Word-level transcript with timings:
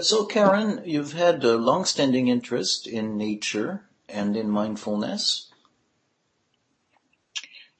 So 0.00 0.26
Karen, 0.26 0.82
you've 0.84 1.12
had 1.12 1.42
a 1.42 1.56
long-standing 1.56 2.28
interest 2.28 2.86
in 2.86 3.16
nature 3.16 3.88
and 4.08 4.36
in 4.36 4.48
mindfulness. 4.48 5.50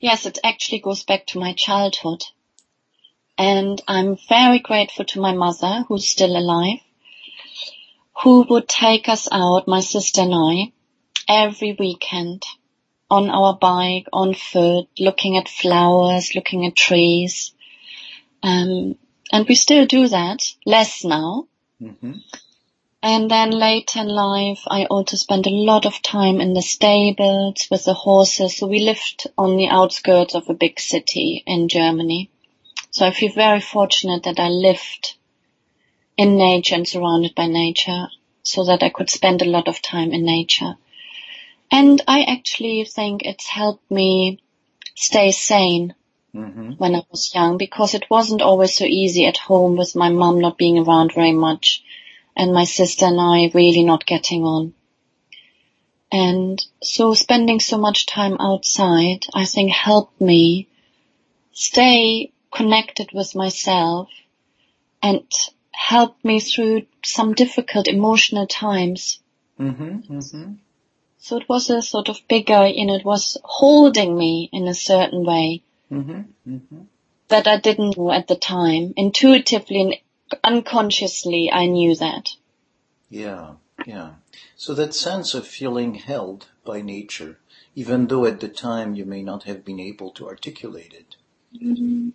Yes, 0.00 0.26
it 0.26 0.38
actually 0.42 0.80
goes 0.80 1.04
back 1.04 1.26
to 1.28 1.38
my 1.38 1.52
childhood. 1.52 2.24
And 3.36 3.80
I'm 3.86 4.16
very 4.28 4.58
grateful 4.58 5.04
to 5.06 5.20
my 5.20 5.32
mother, 5.32 5.84
who's 5.86 6.08
still 6.08 6.36
alive, 6.36 6.80
who 8.22 8.42
would 8.50 8.68
take 8.68 9.08
us 9.08 9.28
out, 9.30 9.68
my 9.68 9.80
sister 9.80 10.22
and 10.22 10.34
I, 10.34 10.72
every 11.28 11.76
weekend 11.78 12.42
on 13.10 13.30
our 13.30 13.54
bike, 13.54 14.06
on 14.12 14.34
foot, 14.34 14.88
looking 14.98 15.36
at 15.36 15.48
flowers, 15.48 16.34
looking 16.34 16.66
at 16.66 16.74
trees. 16.74 17.52
Um, 18.42 18.96
and 19.32 19.46
we 19.48 19.54
still 19.54 19.86
do 19.86 20.08
that, 20.08 20.54
less 20.64 21.04
now. 21.04 21.47
Mm-hmm. 21.80 22.12
And 23.02 23.30
then 23.30 23.50
later 23.50 24.00
in 24.00 24.08
life, 24.08 24.62
I 24.66 24.86
also 24.86 25.16
spent 25.16 25.46
a 25.46 25.50
lot 25.50 25.86
of 25.86 26.02
time 26.02 26.40
in 26.40 26.52
the 26.52 26.62
stables 26.62 27.68
with 27.70 27.84
the 27.84 27.94
horses. 27.94 28.56
So 28.56 28.66
we 28.66 28.80
lived 28.80 29.28
on 29.38 29.56
the 29.56 29.68
outskirts 29.68 30.34
of 30.34 30.48
a 30.48 30.54
big 30.54 30.80
city 30.80 31.44
in 31.46 31.68
Germany. 31.68 32.30
So 32.90 33.06
I 33.06 33.12
feel 33.12 33.32
very 33.32 33.60
fortunate 33.60 34.24
that 34.24 34.40
I 34.40 34.48
lived 34.48 35.14
in 36.16 36.36
nature 36.36 36.74
and 36.74 36.88
surrounded 36.88 37.36
by 37.36 37.46
nature 37.46 38.08
so 38.42 38.64
that 38.64 38.82
I 38.82 38.88
could 38.88 39.10
spend 39.10 39.42
a 39.42 39.48
lot 39.48 39.68
of 39.68 39.80
time 39.80 40.12
in 40.12 40.24
nature. 40.24 40.74
And 41.70 42.02
I 42.08 42.22
actually 42.24 42.84
think 42.84 43.22
it's 43.24 43.46
helped 43.46 43.88
me 43.90 44.42
stay 44.96 45.30
sane 45.30 45.94
Mm-hmm. 46.34 46.72
when 46.72 46.94
I 46.94 47.02
was 47.10 47.34
young 47.34 47.56
because 47.56 47.94
it 47.94 48.04
wasn't 48.10 48.42
always 48.42 48.76
so 48.76 48.84
easy 48.84 49.24
at 49.24 49.38
home 49.38 49.78
with 49.78 49.96
my 49.96 50.10
mum 50.10 50.40
not 50.40 50.58
being 50.58 50.78
around 50.78 51.14
very 51.14 51.32
much 51.32 51.82
and 52.36 52.52
my 52.52 52.64
sister 52.64 53.06
and 53.06 53.18
I 53.18 53.50
really 53.54 53.82
not 53.82 54.04
getting 54.04 54.44
on. 54.44 54.74
And 56.12 56.64
so 56.82 57.14
spending 57.14 57.60
so 57.60 57.78
much 57.78 58.04
time 58.04 58.36
outside, 58.40 59.26
I 59.34 59.46
think 59.46 59.72
helped 59.72 60.20
me 60.20 60.68
stay 61.52 62.30
connected 62.52 63.10
with 63.12 63.34
myself 63.34 64.10
and 65.02 65.24
helped 65.72 66.24
me 66.24 66.40
through 66.40 66.82
some 67.02 67.32
difficult 67.32 67.88
emotional 67.88 68.46
times. 68.46 69.18
Mm-hmm. 69.58 70.12
Mm-hmm. 70.12 70.52
So 71.20 71.38
it 71.38 71.48
was 71.48 71.70
a 71.70 71.80
sort 71.82 72.10
of 72.10 72.20
bigger, 72.28 72.66
you 72.66 72.86
know, 72.86 72.94
it 72.94 73.04
was 73.04 73.38
holding 73.42 74.16
me 74.16 74.50
in 74.52 74.68
a 74.68 74.74
certain 74.74 75.24
way 75.24 75.62
Mm-hmm. 75.92 76.52
Mm-hmm. 76.52 76.80
that 77.28 77.46
I 77.46 77.58
didn't 77.58 77.96
know 77.96 78.10
at 78.12 78.26
the 78.26 78.36
time. 78.36 78.92
Intuitively 78.96 79.80
and 79.80 80.40
unconsciously, 80.44 81.50
I 81.52 81.66
knew 81.66 81.94
that. 81.96 82.30
Yeah, 83.08 83.54
yeah. 83.86 84.10
So 84.56 84.74
that 84.74 84.94
sense 84.94 85.34
of 85.34 85.46
feeling 85.46 85.94
held 85.94 86.48
by 86.64 86.82
nature, 86.82 87.38
even 87.74 88.06
though 88.06 88.26
at 88.26 88.40
the 88.40 88.48
time 88.48 88.94
you 88.94 89.04
may 89.04 89.22
not 89.22 89.44
have 89.44 89.64
been 89.64 89.80
able 89.80 90.10
to 90.12 90.26
articulate 90.26 90.92
it. 90.92 91.16
Mm-hmm. 91.62 92.10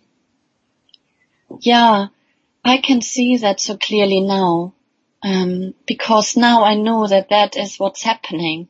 Yeah, 1.60 2.08
I 2.64 2.78
can 2.78 3.02
see 3.02 3.38
that 3.38 3.60
so 3.60 3.76
clearly 3.76 4.20
now. 4.20 4.74
Um, 5.22 5.74
because 5.86 6.36
now 6.36 6.64
I 6.64 6.74
know 6.74 7.06
that 7.06 7.30
that 7.30 7.56
is 7.56 7.78
what's 7.78 8.02
happening. 8.02 8.68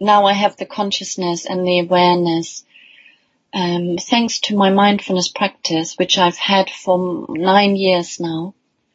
Now 0.00 0.24
I 0.24 0.32
have 0.32 0.56
the 0.56 0.64
consciousness 0.64 1.44
and 1.44 1.66
the 1.66 1.80
awareness. 1.80 2.64
Um, 3.54 3.98
thanks 3.98 4.40
to 4.40 4.56
my 4.56 4.70
mindfulness 4.70 5.28
practice, 5.28 5.94
which 5.98 6.16
I've 6.16 6.38
had 6.38 6.70
for 6.70 7.26
nine 7.28 7.76
years 7.76 8.18
now, 8.18 8.54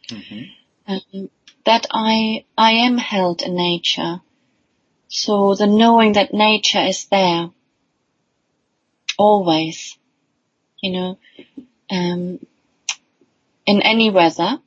Mm-hmm. 0.10 0.44
um, 0.88 1.30
that 1.66 1.86
I, 1.92 2.46
I 2.58 2.72
am 2.72 2.98
held 2.98 3.42
in 3.42 3.56
nature. 3.56 4.22
So 5.10 5.54
the 5.54 5.68
knowing 5.68 6.14
that 6.14 6.34
nature 6.34 6.80
is 6.80 7.06
there, 7.06 7.50
always, 9.18 9.98
you 10.82 10.92
know, 10.92 11.20
um, 11.90 12.40
in 13.66 13.82
any 13.82 14.10
weather, 14.12 14.60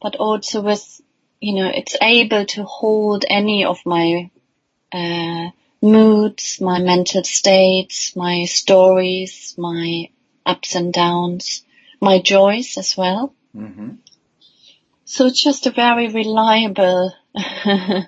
but 0.00 0.14
also 0.16 0.62
with, 0.62 1.00
you 1.40 1.54
know, 1.54 1.70
it's 1.74 1.96
able 2.00 2.46
to 2.46 2.62
hold 2.62 3.24
any 3.28 3.64
of 3.64 3.78
my, 3.84 4.30
uh, 4.92 5.50
moods, 5.82 6.60
my 6.60 6.78
mental 6.78 7.24
states, 7.24 8.14
my 8.16 8.44
stories, 8.44 9.54
my 9.58 10.08
ups 10.46 10.74
and 10.74 10.92
downs, 10.92 11.64
my 12.00 12.20
joys 12.20 12.78
as 12.78 12.96
well. 12.96 13.34
Mm-hmm. 13.54 13.96
So 15.04 15.26
it's 15.26 15.42
just 15.42 15.66
a 15.66 15.70
very 15.70 16.08
reliable 16.08 17.12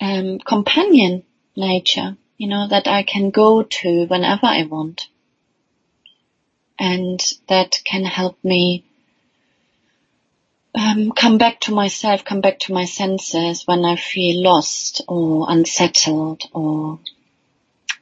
um, 0.00 0.38
companion 0.38 1.24
nature, 1.56 2.16
you 2.38 2.48
know, 2.48 2.68
that 2.68 2.86
I 2.86 3.02
can 3.02 3.30
go 3.30 3.62
to 3.62 4.06
whenever 4.06 4.46
I 4.46 4.62
want. 4.62 5.08
And 6.78 7.20
that 7.48 7.72
can 7.84 8.04
help 8.04 8.42
me 8.42 8.86
um, 10.74 11.12
come 11.12 11.38
back 11.38 11.60
to 11.60 11.72
myself, 11.72 12.24
come 12.24 12.40
back 12.40 12.60
to 12.60 12.72
my 12.72 12.84
senses 12.84 13.66
when 13.66 13.84
I 13.84 13.96
feel 13.96 14.42
lost 14.42 15.02
or 15.08 15.46
unsettled 15.48 16.42
or 16.52 17.00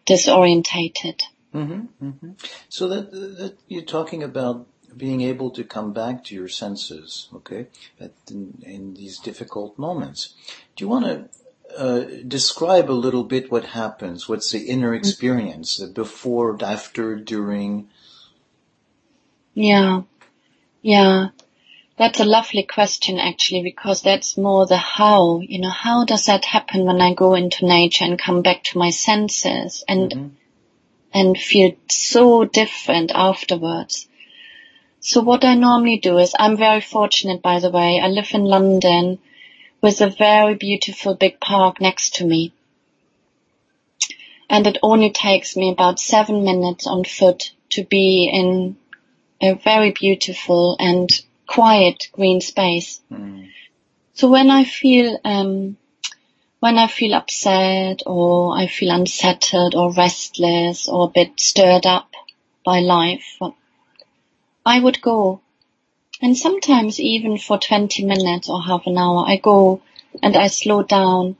disorientated. 0.07 1.21
Mm-hmm. 1.55 2.07
Mm-hmm. 2.07 2.31
So 2.69 2.89
that, 2.89 3.11
that 3.11 3.59
you're 3.69 3.83
talking 3.83 4.23
about 4.23 4.67
being 4.97 5.23
able 5.23 5.51
to 5.51 5.65
come 5.65 5.93
back 5.93 6.25
to 6.25 6.35
your 6.35 6.49
senses, 6.49 7.29
okay, 7.35 7.67
at, 8.01 8.13
in, 8.31 8.63
in 8.63 8.95
these 8.95 9.19
difficult 9.19 9.79
moments. 9.79 10.35
Do 10.77 10.85
you 10.85 10.89
want 10.89 11.05
to 11.07 11.79
uh, 11.79 12.05
describe 12.27 12.91
a 12.91 12.93
little 12.93 13.25
bit 13.25 13.51
what 13.51 13.65
happens? 13.65 14.29
What's 14.29 14.51
the 14.51 14.69
inner 14.69 14.95
experience, 14.95 15.77
the 15.77 15.87
before, 15.87 16.57
after, 16.63 17.17
during? 17.17 17.89
Yeah. 19.55 20.03
Yeah. 20.83 21.29
That's 21.99 22.21
a 22.21 22.25
lovely 22.25 22.63
question 22.63 23.19
actually 23.19 23.65
because 23.65 24.03
that's 24.03 24.39
more 24.39 24.67
the 24.67 24.77
how, 24.77 25.41
you 25.41 25.61
know, 25.61 25.71
how 25.71 26.05
does 26.05 26.27
that 26.27 26.45
happen 26.45 26.85
when 26.85 27.01
I 27.01 27.13
go 27.13 27.35
into 27.35 27.67
nature 27.67 28.05
and 28.05 28.17
come 28.17 28.43
back 28.43 28.63
to 28.65 28.79
my 28.79 28.91
senses 28.91 29.83
and, 29.89 30.13
Mhm. 30.13 30.31
and 31.13 31.37
feel 31.37 31.73
so 31.89 32.45
different 32.45 33.11
afterwards. 33.13 34.07
So 35.01 35.23
what 35.23 35.45
I 35.45 35.55
normally 35.55 35.99
do 35.99 36.19
is 36.19 36.37
I'm 36.39 36.57
very 36.57 36.81
fortunate 36.81 37.43
by 37.43 37.59
the 37.59 37.71
way. 37.71 37.99
I 38.01 38.07
live 38.07 38.31
in 38.33 38.45
London 38.45 39.19
with 39.81 40.01
a 40.01 40.09
very 40.09 40.55
beautiful 40.55 41.15
big 41.15 41.41
park 41.41 41.81
next 41.81 42.17
to 42.17 42.25
me. 42.25 42.53
And 44.49 44.67
it 44.69 44.79
only 44.83 45.11
takes 45.11 45.57
me 45.57 45.73
about 45.73 45.99
seven 45.99 46.45
minutes 46.45 46.87
on 46.87 47.05
foot 47.05 47.53
to 47.71 47.83
be 47.85 48.31
in 48.33 48.77
a 49.41 49.55
very 49.55 49.91
beautiful 49.91 50.77
and 50.79 51.09
quiet 51.49 52.09
green 52.13 52.41
space. 52.41 53.01
Mm. 53.11 53.49
So 54.15 54.29
when 54.29 54.51
I 54.51 54.65
feel, 54.65 55.19
um, 55.25 55.77
when 56.61 56.79
I 56.79 56.87
feel 56.87 57.15
upset 57.15 58.03
or 58.07 58.57
I 58.57 58.67
feel 58.69 58.91
unsettled 58.91 59.75
or 59.75 59.93
restless 59.93 60.89
or 60.89 61.07
a 61.07 61.11
bit 61.11 61.41
stirred 61.41 61.87
up 61.87 62.11
by 62.65 62.81
life, 62.81 63.39
I 64.65 64.79
would 64.79 65.01
go. 65.01 65.41
And 66.21 66.37
sometimes 66.37 67.01
even 67.01 67.39
for 67.39 67.59
20 67.59 68.05
minutes 68.05 68.51
or 68.51 68.63
half 68.63 68.87
an 68.87 68.99
hour, 68.99 69.25
I 69.27 69.37
go 69.37 69.81
and 70.23 70.37
I 70.37 70.49
slow 70.49 70.83
down. 70.83 71.37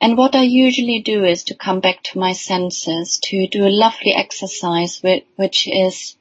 And 0.00 0.18
what 0.18 0.34
I 0.34 0.42
usually 0.42 1.00
do 1.00 1.24
is 1.24 1.44
to 1.44 1.54
come 1.54 1.80
back 1.80 2.02
to 2.04 2.18
my 2.18 2.32
senses, 2.32 3.20
to 3.24 3.46
do 3.46 3.66
a 3.66 3.76
lovely 3.84 4.12
exercise, 4.12 5.02
which, 5.02 5.24
which 5.36 5.68
is 5.68 6.16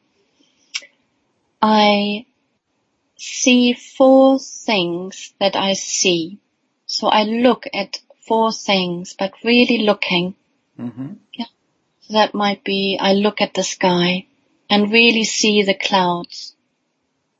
I 1.62 2.26
see 3.18 3.74
four 3.74 4.40
things 4.40 5.34
that 5.40 5.56
I 5.56 5.74
see. 5.74 6.40
So 6.86 7.08
I 7.08 7.24
look 7.24 7.66
at 7.74 8.00
four 8.28 8.52
things, 8.52 9.16
but 9.18 9.34
really 9.44 9.80
looking. 9.80 10.36
Mm-hmm. 10.80 11.14
So 12.02 12.14
that 12.14 12.36
might 12.36 12.64
be 12.64 12.98
I 13.02 13.14
look 13.14 13.42
at 13.42 13.54
the 13.54 13.64
sky 13.64 14.28
and 14.70 14.92
really 14.92 15.24
see 15.24 15.64
the 15.64 15.74
clouds 15.74 16.56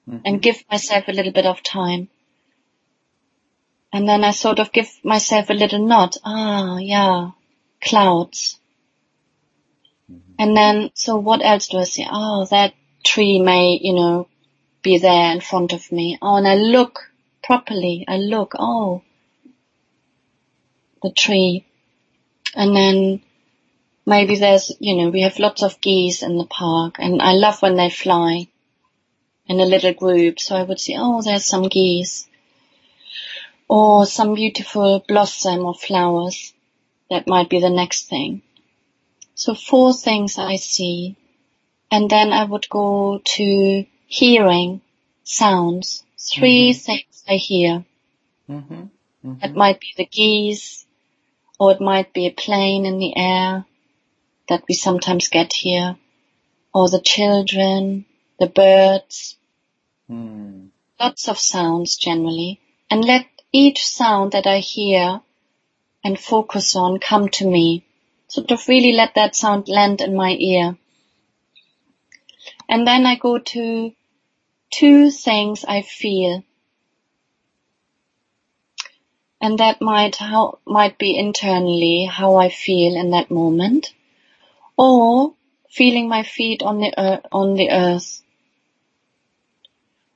Mhm. 0.08 0.22
and 0.26 0.42
give 0.42 0.64
myself 0.70 1.08
a 1.08 1.12
little 1.12 1.32
bit 1.32 1.46
of 1.46 1.64
time. 1.64 2.10
And 3.92 4.08
then 4.08 4.24
I 4.24 4.32
sort 4.32 4.60
of 4.60 4.72
give 4.72 4.90
myself 5.04 5.50
a 5.50 5.54
little 5.54 5.86
nod. 5.88 6.16
Ah, 6.24 6.78
yeah, 6.78 7.32
clouds. 7.82 8.60
And 10.38 10.56
then, 10.56 10.92
so 10.94 11.18
what 11.18 11.44
else 11.44 11.68
do 11.68 11.78
I 11.80 11.86
see? 11.86 12.06
Oh, 12.10 12.46
that 12.52 12.74
tree 13.04 13.40
may, 13.40 13.80
you 13.82 13.94
know, 13.94 14.28
be 14.86 14.98
there 15.00 15.32
in 15.36 15.42
front 15.42 15.74
of 15.74 15.92
me. 15.92 16.18
Oh, 16.22 16.38
and 16.38 16.48
I 16.48 16.56
look 16.56 16.94
properly. 17.44 18.06
I 18.08 18.18
look, 18.18 18.54
oh, 18.58 19.02
the 21.04 21.12
tree. 21.12 21.66
And 22.56 22.76
then 22.76 23.22
maybe 24.06 24.38
there's, 24.38 24.72
you 24.80 24.96
know, 24.96 25.10
we 25.10 25.24
have 25.24 25.40
lots 25.40 25.64
of 25.64 25.82
geese 25.82 26.24
in 26.24 26.38
the 26.38 26.46
park 26.46 26.96
and 27.00 27.22
I 27.22 27.34
love 27.34 27.62
when 27.62 27.76
they 27.76 27.90
fly 27.90 28.48
in 29.48 29.60
a 29.60 29.66
little 29.74 29.94
group. 29.94 30.40
So 30.40 30.56
I 30.56 30.64
would 30.64 30.80
say, 30.80 30.96
oh, 30.98 31.22
there's 31.22 31.46
some 31.46 31.68
geese. 31.68 32.28
or 33.68 34.06
some 34.06 34.36
beautiful 34.36 35.04
blossom 35.08 35.66
or 35.66 35.74
flowers. 35.74 36.54
That 37.10 37.28
might 37.28 37.50
be 37.50 37.60
the 37.60 37.70
next 37.70 38.10
thing. 38.10 38.42
So 39.36 39.56
four 39.56 39.94
things 39.94 40.38
I 40.38 40.56
see. 40.58 41.16
And 41.92 42.10
then 42.10 42.34
I 42.34 42.44
would 42.44 42.68
go 42.70 43.22
to 43.24 43.86
hearing 44.08 44.82
sounds. 45.24 46.04
3 46.18 46.72
Mhm. 46.72 46.82
things 46.82 47.24
I 47.28 47.36
hear. 47.36 47.86
Mm-hmm. 48.50 48.74
Mm-hmm. 49.26 49.44
It 49.44 49.56
might 49.56 49.80
be 49.80 49.94
the 49.98 50.06
geese, 50.06 50.86
or 51.60 51.72
it 51.72 51.82
might 51.82 52.14
be 52.14 52.26
a 52.28 52.32
plane 52.32 52.86
in 52.86 52.98
the 52.98 53.16
air 53.16 53.66
that 54.48 54.64
we 54.68 54.76
sometimes 54.76 55.28
get 55.30 55.54
here, 55.54 55.98
or 56.74 56.90
the 56.90 57.02
children, 57.02 58.06
the 58.40 58.48
birds, 58.48 59.38
Mm. 60.10 60.70
lots 61.00 61.28
of 61.28 61.40
sounds 61.40 61.98
generally, 61.98 62.60
and 62.92 63.04
let 63.04 63.26
each 63.52 63.84
sound 63.86 64.34
that 64.34 64.46
I 64.46 64.60
hear 64.60 65.22
and 66.04 66.20
focus 66.20 66.76
on 66.76 67.00
come 67.00 67.30
to 67.30 67.48
me. 67.48 67.84
Sort 68.28 68.52
of 68.52 68.68
really 68.68 68.92
let 68.92 69.16
that 69.16 69.36
sound 69.36 69.68
land 69.68 70.02
in 70.02 70.16
my 70.16 70.36
ear. 70.38 70.78
And 72.68 72.88
then 72.88 73.06
I 73.06 73.16
go 73.16 73.38
to 73.38 73.92
two 74.72 75.12
things 75.12 75.66
I 75.66 75.82
feel. 75.82 76.44
And 79.40 79.60
that 79.60 79.82
might 79.82 80.16
how 80.16 80.60
might 80.66 80.98
be 80.98 81.18
internally 81.18 82.06
how 82.06 82.36
I 82.38 82.50
feel 82.50 82.96
in 82.96 83.12
that 83.12 83.30
moment, 83.30 83.94
or 84.78 85.36
feeling 85.70 86.08
my 86.10 86.24
feet 86.24 86.64
on 86.64 86.80
the 86.80 86.94
earth, 86.98 87.26
on 87.32 87.54
the 87.54 87.70
earth, 87.70 88.24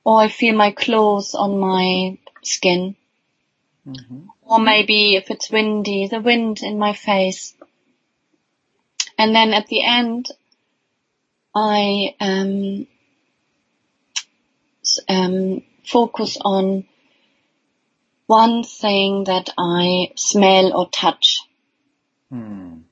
or 0.04 0.20
I 0.20 0.28
feel 0.28 0.56
my 0.56 0.72
clothes 0.72 1.34
on 1.34 1.58
my 1.58 2.18
skin, 2.42 2.96
Mm-hmm. 3.86 4.26
or 4.42 4.58
maybe 4.58 5.16
if 5.16 5.30
it's 5.30 5.50
windy, 5.50 6.06
the 6.06 6.20
wind 6.20 6.62
in 6.62 6.78
my 6.78 6.92
face. 6.92 7.54
And 9.16 9.34
then 9.34 9.54
at 9.54 9.68
the 9.68 9.82
end, 9.82 10.28
I 11.54 12.14
um, 12.20 12.86
um, 15.08 15.62
focus 15.84 16.38
on 16.40 16.84
one 18.26 18.62
thing 18.62 19.24
that 19.24 19.50
I 19.58 20.12
smell 20.14 20.72
or 20.72 20.88
touch. 20.88 21.40
Mm. 22.32 22.82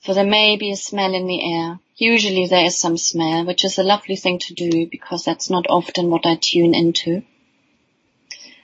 So 0.00 0.14
there 0.14 0.24
may 0.24 0.56
be 0.56 0.70
a 0.70 0.76
smell 0.76 1.12
in 1.14 1.26
the 1.26 1.54
air. 1.54 1.80
Usually 1.96 2.46
there 2.46 2.64
is 2.64 2.78
some 2.78 2.96
smell, 2.96 3.44
which 3.44 3.64
is 3.64 3.78
a 3.78 3.82
lovely 3.82 4.16
thing 4.16 4.38
to 4.38 4.54
do 4.54 4.86
because 4.86 5.24
that's 5.24 5.50
not 5.50 5.66
often 5.68 6.08
what 6.08 6.24
I 6.24 6.38
tune 6.40 6.74
into. 6.74 7.22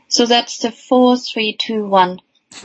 So 0.09 0.25
that's 0.27 0.59
the 0.59 0.71
four, 0.71 1.17
three, 1.17 1.57
two, 1.59 1.85
one. 1.85 2.21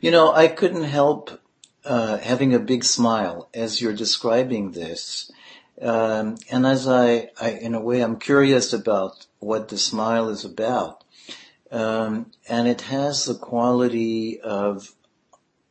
you 0.00 0.10
know, 0.10 0.32
I 0.32 0.48
couldn't 0.48 0.84
help 0.84 1.40
uh, 1.84 2.18
having 2.18 2.54
a 2.54 2.58
big 2.58 2.84
smile 2.84 3.48
as 3.54 3.80
you're 3.80 3.92
describing 3.94 4.72
this. 4.72 5.30
Um, 5.80 6.36
and 6.50 6.66
as 6.66 6.88
I, 6.88 7.30
I, 7.40 7.50
in 7.50 7.74
a 7.74 7.80
way, 7.80 8.02
I'm 8.02 8.18
curious 8.18 8.72
about 8.72 9.26
what 9.38 9.68
the 9.68 9.78
smile 9.78 10.28
is 10.28 10.44
about. 10.44 11.04
Um, 11.70 12.30
and 12.48 12.68
it 12.68 12.82
has 12.82 13.24
the 13.24 13.34
quality 13.34 14.40
of 14.40 14.94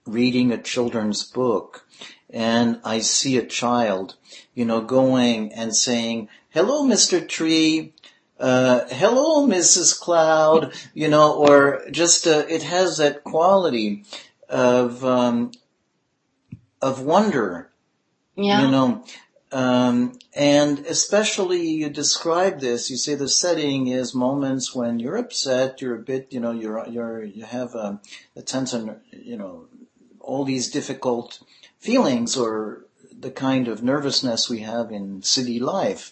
reading 0.06 0.51
a 0.51 0.62
children's 0.62 1.24
book 1.24 1.86
and 2.33 2.80
I 2.83 3.00
see 3.00 3.38
a 3.38 3.45
child, 3.45 4.15
you 4.56 4.65
know, 4.65 4.81
going 4.81 5.54
and 5.54 5.75
saying, 5.75 6.30
hello, 6.50 6.83
Mr. 6.83 7.25
Tree, 7.25 7.94
uh, 8.39 8.81
hello, 8.89 9.48
Mrs. 9.48 9.98
Cloud, 10.00 10.74
you 10.95 11.07
know, 11.07 11.36
or 11.36 11.83
just, 11.92 12.25
uh, 12.25 12.44
it 12.50 12.63
has 12.63 12.98
that 12.98 13.24
quality 13.24 14.04
of, 14.50 15.06
um, 15.06 15.51
of 16.83 17.01
wonder, 17.01 17.71
Yeah. 18.35 18.62
you 18.62 18.71
know, 18.71 18.88
um, 19.53 20.18
and 20.35 20.80
especially 20.80 21.63
you 21.81 21.89
describe 21.89 22.59
this, 22.59 22.89
you 22.89 22.97
say 22.97 23.15
the 23.15 23.30
setting 23.30 23.88
is 23.88 24.13
moments 24.27 24.75
when 24.75 25.00
you're 25.00 25.15
upset, 25.25 25.81
you're 25.81 25.95
a 25.95 26.07
bit, 26.12 26.27
you 26.33 26.39
know, 26.39 26.51
you're, 26.51 26.85
you're, 26.89 27.24
you 27.24 27.45
have 27.45 27.74
a, 27.75 28.01
a 28.35 28.41
tension, 28.41 29.00
you 29.12 29.38
know, 29.38 29.68
all 30.19 30.44
these 30.44 30.71
difficult 30.71 31.39
feelings 31.80 32.35
or 32.35 32.86
the 33.25 33.31
kind 33.31 33.68
of 33.68 33.83
nervousness 33.83 34.50
we 34.50 34.59
have 34.59 34.91
in 34.91 35.21
city 35.21 35.59
life. 35.59 36.12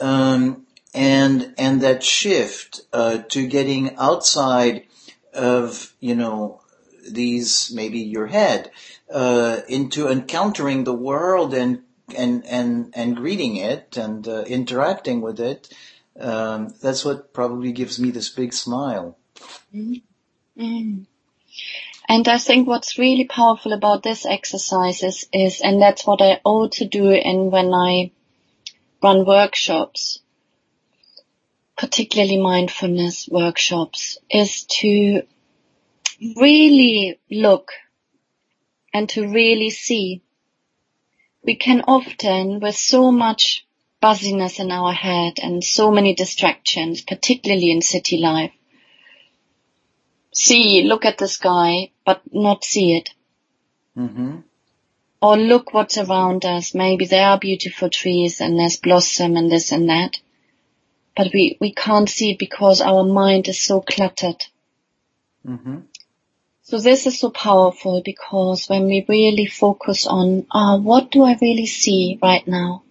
Um, 0.00 0.66
and, 0.92 1.54
and 1.56 1.80
that 1.80 2.02
shift, 2.02 2.82
uh, 2.92 3.18
to 3.30 3.46
getting 3.46 3.96
outside 3.96 4.84
of, 5.32 5.94
you 6.00 6.14
know, 6.14 6.60
these, 7.08 7.70
maybe 7.74 8.00
your 8.00 8.26
head, 8.26 8.70
uh, 9.14 9.60
into 9.68 10.08
encountering 10.08 10.82
the 10.82 10.92
world 10.92 11.54
and, 11.54 11.82
and, 12.16 12.44
and, 12.44 12.92
and 12.96 13.16
greeting 13.16 13.56
it 13.56 13.96
and, 13.96 14.26
uh, 14.26 14.42
interacting 14.42 15.20
with 15.20 15.38
it. 15.38 15.72
Um, 16.18 16.74
that's 16.82 17.04
what 17.04 17.32
probably 17.32 17.70
gives 17.70 18.00
me 18.00 18.10
this 18.10 18.28
big 18.28 18.52
smile. 18.52 19.16
Mm. 19.72 21.06
And 22.08 22.28
I 22.28 22.38
think 22.38 22.66
what's 22.66 22.98
really 22.98 23.24
powerful 23.24 23.72
about 23.72 24.02
this 24.02 24.26
exercise 24.26 25.02
is, 25.02 25.26
is, 25.32 25.60
and 25.60 25.80
that's 25.80 26.04
what 26.04 26.20
I 26.20 26.40
also 26.44 26.84
do 26.86 27.10
in 27.10 27.52
when 27.52 27.72
I 27.72 28.10
run 29.00 29.24
workshops, 29.24 30.18
particularly 31.78 32.40
mindfulness 32.40 33.28
workshops, 33.30 34.18
is 34.28 34.64
to 34.64 35.22
really 36.36 37.18
look 37.30 37.72
and 38.94 39.08
to 39.10 39.28
really 39.28 39.70
see. 39.70 40.22
We 41.42 41.56
can 41.56 41.82
often, 41.86 42.60
with 42.60 42.76
so 42.76 43.10
much 43.10 43.66
buzziness 44.00 44.60
in 44.60 44.70
our 44.70 44.92
head 44.92 45.34
and 45.42 45.62
so 45.62 45.90
many 45.90 46.14
distractions, 46.14 47.02
particularly 47.02 47.70
in 47.70 47.82
city 47.82 48.18
life, 48.18 48.52
see, 50.32 50.84
look 50.84 51.04
at 51.04 51.18
the 51.18 51.28
sky, 51.28 51.90
but 52.06 52.22
not 52.32 52.64
see 52.64 52.96
it. 52.96 53.10
hmm 53.94 54.36
Or 55.20 55.36
look 55.36 55.74
what's 55.74 55.98
around 55.98 56.44
us. 56.44 56.74
Maybe 56.74 57.06
there 57.06 57.26
are 57.28 57.38
beautiful 57.38 57.90
trees 57.90 58.40
and 58.40 58.58
there's 58.58 58.76
blossom 58.76 59.36
and 59.36 59.50
this 59.50 59.72
and 59.72 59.88
that. 59.88 60.18
But 61.16 61.28
we, 61.34 61.56
we 61.60 61.72
can't 61.72 62.08
see 62.08 62.32
it 62.32 62.38
because 62.38 62.80
our 62.80 63.04
mind 63.04 63.48
is 63.48 63.60
so 63.60 63.80
cluttered. 63.80 64.44
hmm 65.44 65.78
So 66.66 66.78
this 66.78 67.06
is 67.06 67.20
so 67.20 67.28
powerful 67.28 68.00
because 68.02 68.70
when 68.70 68.86
we 68.86 69.04
really 69.06 69.44
focus 69.44 70.06
on, 70.06 70.46
ah, 70.50 70.78
what 70.78 71.10
do 71.10 71.22
I 71.22 71.36
really 71.42 71.66
see 71.66 72.18
right 72.22 72.46
now? 72.48 72.84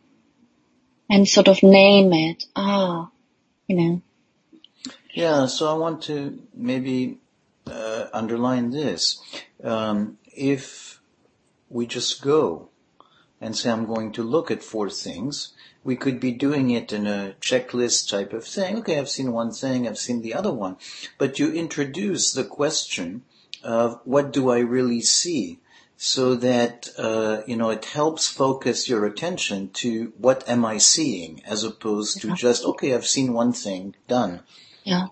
And 1.09 1.27
sort 1.27 1.47
of 1.47 1.63
name 1.63 2.13
it. 2.13 2.45
Ah, 2.55 3.09
you 3.67 3.75
know. 3.75 4.01
Yeah, 5.11 5.47
so 5.47 5.71
I 5.71 5.73
want 5.73 6.03
to 6.03 6.39
maybe 6.53 7.17
uh, 7.65 8.09
underline 8.13 8.69
this. 8.69 9.19
Um, 9.63 10.19
if 10.35 10.99
we 11.67 11.87
just 11.87 12.21
go 12.21 12.69
and 13.41 13.57
say, 13.57 13.71
I'm 13.71 13.87
going 13.87 14.11
to 14.13 14.23
look 14.23 14.51
at 14.51 14.61
four 14.61 14.91
things, 14.91 15.53
we 15.83 15.95
could 15.95 16.19
be 16.19 16.31
doing 16.31 16.69
it 16.69 16.93
in 16.93 17.07
a 17.07 17.33
checklist 17.41 18.07
type 18.07 18.33
of 18.33 18.45
thing. 18.45 18.77
Okay, 18.77 18.99
I've 18.99 19.09
seen 19.09 19.31
one 19.31 19.51
thing, 19.51 19.87
I've 19.87 19.97
seen 19.97 20.21
the 20.21 20.35
other 20.35 20.53
one. 20.53 20.77
But 21.17 21.39
you 21.39 21.51
introduce 21.51 22.33
the 22.33 22.43
question 22.43 23.23
of 23.63 23.99
what 24.03 24.31
do 24.31 24.49
I 24.49 24.59
really 24.59 25.01
see? 25.01 25.59
So 25.97 26.35
that, 26.35 26.89
uh, 26.97 27.43
you 27.47 27.55
know, 27.55 27.69
it 27.69 27.85
helps 27.85 28.27
focus 28.27 28.89
your 28.89 29.05
attention 29.05 29.69
to 29.75 30.11
what 30.17 30.47
am 30.49 30.65
I 30.65 30.77
seeing 30.77 31.41
as 31.45 31.63
opposed 31.63 32.21
to 32.21 32.33
just, 32.33 32.65
okay, 32.65 32.93
I've 32.93 33.07
seen 33.07 33.33
one 33.33 33.53
thing, 33.53 33.95
done. 34.07 34.41
Yeah. 34.83 35.07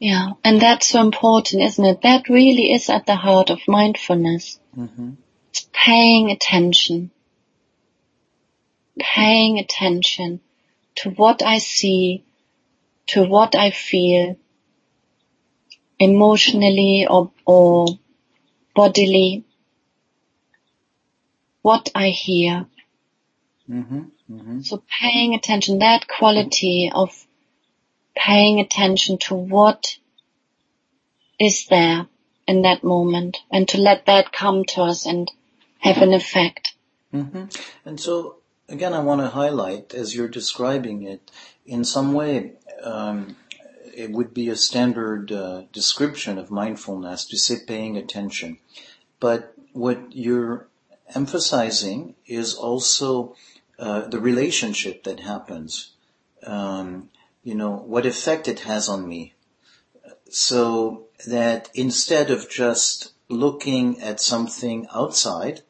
Yeah. 0.00 0.30
And 0.42 0.60
that's 0.60 0.88
so 0.88 1.00
important, 1.00 1.62
isn't 1.62 1.84
it? 1.84 2.02
That 2.02 2.28
really 2.28 2.72
is 2.72 2.90
at 2.90 3.06
the 3.06 3.14
heart 3.14 3.50
of 3.50 3.60
mindfulness. 3.68 4.58
hmm 4.74 5.12
It's 5.50 5.68
paying 5.72 6.30
attention. 6.30 7.10
Paying 8.98 9.58
attention 9.58 10.40
to 10.96 11.10
what 11.10 11.42
I 11.42 11.58
see, 11.58 12.24
to 13.08 13.24
what 13.24 13.54
I 13.54 13.70
feel 13.70 14.36
emotionally 15.98 17.06
or, 17.08 17.30
or 17.46 17.86
bodily, 18.74 19.44
what 21.62 21.90
I 21.94 22.08
hear. 22.08 22.66
hmm 23.66 24.02
hmm 24.28 24.60
So 24.60 24.82
paying 25.00 25.34
attention, 25.34 25.78
that 25.78 26.06
quality 26.08 26.90
of 26.94 27.26
paying 28.16 28.60
attention 28.60 29.18
to 29.18 29.34
what 29.34 29.98
is 31.38 31.66
there 31.66 32.06
in 32.46 32.62
that 32.62 32.84
moment 32.84 33.38
and 33.50 33.66
to 33.68 33.78
let 33.78 34.06
that 34.06 34.32
come 34.32 34.64
to 34.64 34.82
us 34.82 35.06
and 35.06 35.30
have 35.78 35.98
an 35.98 36.14
effect. 36.14 36.74
hmm 37.10 37.44
And 37.84 38.00
so 38.00 38.36
again, 38.68 38.92
I 38.92 39.00
want 39.00 39.20
to 39.20 39.28
highlight 39.28 39.94
as 39.94 40.14
you're 40.14 40.28
describing 40.28 41.02
it 41.02 41.30
in 41.66 41.84
some 41.84 42.12
way, 42.12 42.52
um, 42.82 43.36
it 43.96 44.10
would 44.10 44.34
be 44.34 44.48
a 44.48 44.56
standard 44.56 45.32
uh, 45.32 45.62
description 45.72 46.38
of 46.38 46.50
mindfulness 46.50 47.24
to 47.26 47.36
say 47.36 47.56
paying 47.66 47.96
attention. 47.96 48.58
But 49.20 49.54
what 49.72 50.14
you're 50.14 50.68
emphasizing 51.14 52.14
is 52.26 52.54
also 52.54 53.34
uh, 53.78 54.02
the 54.08 54.20
relationship 54.20 55.04
that 55.04 55.20
happens. 55.20 55.92
Um, 56.46 57.10
you 57.42 57.54
know, 57.54 57.72
what 57.72 58.06
effect 58.06 58.48
it 58.48 58.60
has 58.60 58.88
on 58.88 59.08
me. 59.08 59.34
So 60.30 61.06
that 61.26 61.70
instead 61.74 62.30
of 62.30 62.50
just 62.50 63.12
looking 63.28 64.00
at 64.00 64.20
something 64.20 64.86
outside, 64.94 65.62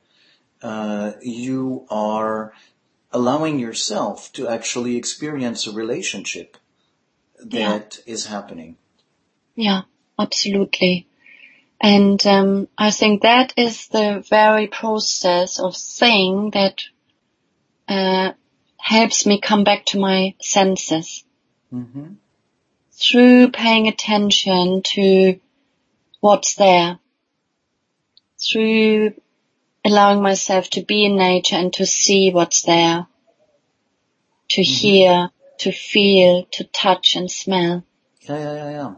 uh, 0.63 1.13
you 1.21 1.87
are 1.91 2.53
allowing 3.13 3.59
yourself 3.59 4.33
to 4.33 4.49
actually 4.49 4.97
experience 4.97 5.67
a 5.67 5.73
relationship 5.73 6.57
that 7.51 7.99
Yeah. 8.07 8.13
is 8.13 8.27
happening. 8.27 8.77
Yeah, 9.55 9.83
absolutely. 10.19 11.07
And 11.81 12.25
um, 12.27 12.69
I 12.79 12.91
think 12.91 13.23
that 13.23 13.53
is 13.57 13.89
the 13.89 14.25
very 14.29 14.67
process 14.69 15.59
of 15.59 15.77
saying 15.77 16.51
that 16.51 16.83
uh, 17.89 18.33
helps 18.79 19.27
me 19.27 19.41
come 19.41 19.65
back 19.65 19.87
to 19.87 19.99
my 19.99 20.35
senses 20.41 21.25
hmm 21.71 22.15
through 22.97 23.51
paying 23.51 23.89
attention 23.89 24.81
to 24.83 25.41
what's 26.21 26.55
there, 26.55 26.99
through 28.39 29.15
allowing 29.85 30.23
myself 30.23 30.71
to 30.71 30.83
be 30.83 31.05
in 31.05 31.17
nature 31.17 31.57
and 31.57 31.73
to 31.75 31.85
see 31.85 32.31
what's 32.31 32.63
there, 32.63 33.07
to 34.51 34.63
hear, 34.63 35.31
to 35.59 35.73
feel, 35.73 36.47
to 36.53 36.65
touch 36.65 37.17
and 37.17 37.31
smell. 37.31 37.85
Yeah, 38.23 38.39
yeah, 38.39 38.55
yeah, 38.55 38.71
yeah. 38.71 38.95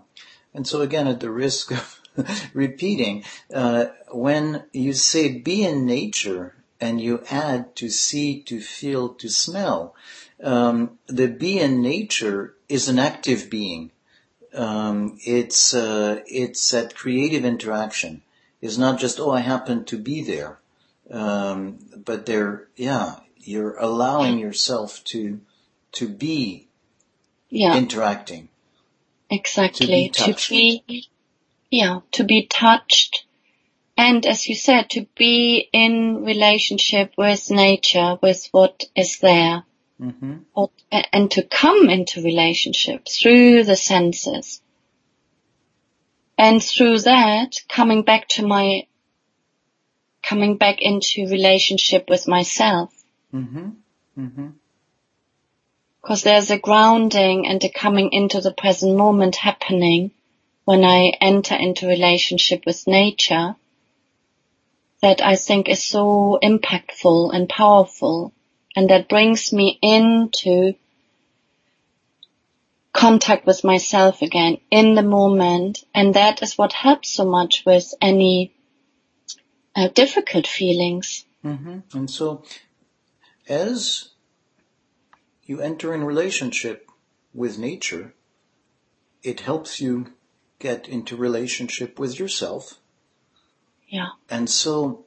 And 0.55 0.67
so 0.67 0.81
again, 0.81 1.07
at 1.07 1.21
the 1.21 1.31
risk 1.31 1.71
of 1.73 2.01
repeating, 2.55 3.25
uh, 3.53 3.87
when 4.11 4.65
you 4.73 4.93
say 4.93 5.39
be 5.39 5.65
in 5.65 5.85
nature 5.85 6.55
and 6.81 7.01
you 7.01 7.23
add 7.31 7.77
to 7.77 7.89
see, 7.89 8.43
to 8.43 8.61
feel, 8.61 9.11
to 9.15 9.29
smell, 9.29 9.95
um, 10.43 10.99
the 11.07 11.29
be 11.29 11.59
in 11.59 11.83
nature 11.83 12.55
is 12.69 12.89
an 12.89 12.99
active 12.99 13.51
being. 13.51 13.91
Um, 14.55 15.19
it's 15.25 15.75
uh, 15.75 16.23
it's 16.27 16.71
that 16.71 16.95
creative 16.95 17.45
interaction. 17.45 18.23
It's 18.63 18.79
not 18.79 18.99
just 18.99 19.21
oh 19.21 19.31
I 19.31 19.41
happen 19.41 19.85
to 19.87 19.99
be 19.99 20.23
there, 20.23 20.59
um, 21.11 21.79
but 22.05 22.25
there 22.27 22.69
yeah 22.77 23.17
you're 23.39 23.77
allowing 23.77 24.39
yourself 24.39 25.05
to 25.05 25.41
to 25.97 26.09
be 26.09 26.69
Yeah. 27.49 27.77
interacting. 27.77 28.49
Exactly. 29.31 29.87
To 29.87 29.93
be 29.93 30.09
touched. 30.09 30.51
be, 30.51 31.09
yeah, 31.71 32.01
to 32.13 32.25
be 32.25 32.47
touched. 32.47 33.25
And 33.97 34.27
as 34.27 34.47
you 34.47 34.55
said, 34.55 34.91
to 34.91 35.07
be 35.17 35.69
in 35.73 36.23
relationship 36.25 37.15
with 37.17 37.51
nature, 37.51 38.19
with 38.23 38.49
what 38.53 38.85
is 38.95 39.19
there, 39.21 39.65
hmm 39.99 40.37
or, 40.55 40.71
and 41.13 41.31
to 41.31 41.43
come 41.43 41.89
into 41.89 42.23
relationship 42.23 43.09
through 43.09 43.65
the 43.65 43.77
senses. 43.77 44.61
And 46.37 46.63
through 46.63 46.99
that, 47.01 47.57
coming 47.69 48.03
back 48.03 48.29
to 48.37 48.47
my, 48.47 48.87
coming 50.23 50.59
back 50.59 50.83
into 50.83 51.27
relationship 51.27 52.11
with 52.11 52.29
myself. 52.29 52.93
hmm 53.31 53.71
hmm 54.15 54.49
Because 56.07 56.23
there's 56.23 56.53
a 56.53 56.59
grounding 56.59 57.49
and 57.49 57.65
a 57.65 57.69
coming 57.69 58.13
into 58.13 58.41
the 58.41 58.53
present 58.53 58.97
moment 58.97 59.35
happening. 59.35 60.13
When 60.65 60.85
I 60.85 61.11
enter 61.21 61.57
into 61.57 61.89
relationship 61.89 62.63
with 62.65 62.87
nature 62.87 63.57
that 65.03 65.21
I 65.21 65.35
think 65.35 65.69
is 65.69 65.83
so 65.83 66.39
impactful 66.41 67.35
and 67.35 67.49
powerful 67.49 68.33
and 68.77 68.89
that 68.91 69.09
brings 69.09 69.53
me 69.53 69.81
into 69.83 70.75
contact 72.93 73.45
with 73.45 73.65
myself 73.65 74.23
again 74.23 74.59
in 74.71 74.95
the 74.95 75.03
moment. 75.03 75.83
And 75.93 76.15
that 76.15 76.41
is 76.41 76.57
what 76.57 76.73
helps 76.73 77.11
so 77.11 77.25
much 77.25 77.65
with 77.67 77.93
any 78.01 78.55
uh, 79.75 79.89
difficult 79.89 80.47
feelings. 80.47 81.25
hmm 81.43 81.81
And 81.93 82.09
so, 82.09 82.45
as 83.49 84.11
you 85.47 85.61
enter 85.61 85.95
in 85.95 86.05
relationship 86.05 86.91
with 87.33 87.59
nature, 87.59 88.15
it 89.23 89.41
helps 89.41 89.81
you 89.81 90.13
get 90.59 90.89
into 90.89 91.17
relationship 91.17 91.99
with 91.99 92.19
yourself. 92.19 92.75
Yeah. 93.89 94.09
And 94.29 94.51
so, 94.51 95.05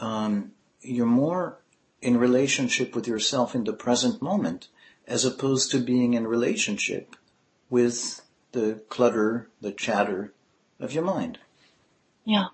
um, 0.00 0.52
you're 0.80 1.06
more 1.06 1.58
in 2.00 2.18
relationship 2.18 2.94
with 2.94 3.08
yourself 3.08 3.54
in 3.54 3.64
the 3.64 3.72
present 3.72 4.22
moment, 4.22 4.68
as 5.06 5.24
opposed 5.24 5.70
to 5.70 5.78
being 5.78 6.14
in 6.14 6.26
relationship 6.26 7.16
with 7.68 8.22
the 8.52 8.82
clutter, 8.88 9.48
the 9.60 9.72
chatter 9.72 10.32
of 10.78 10.92
your 10.92 11.04
mind. 11.04 11.38
Yeah. 12.24 12.46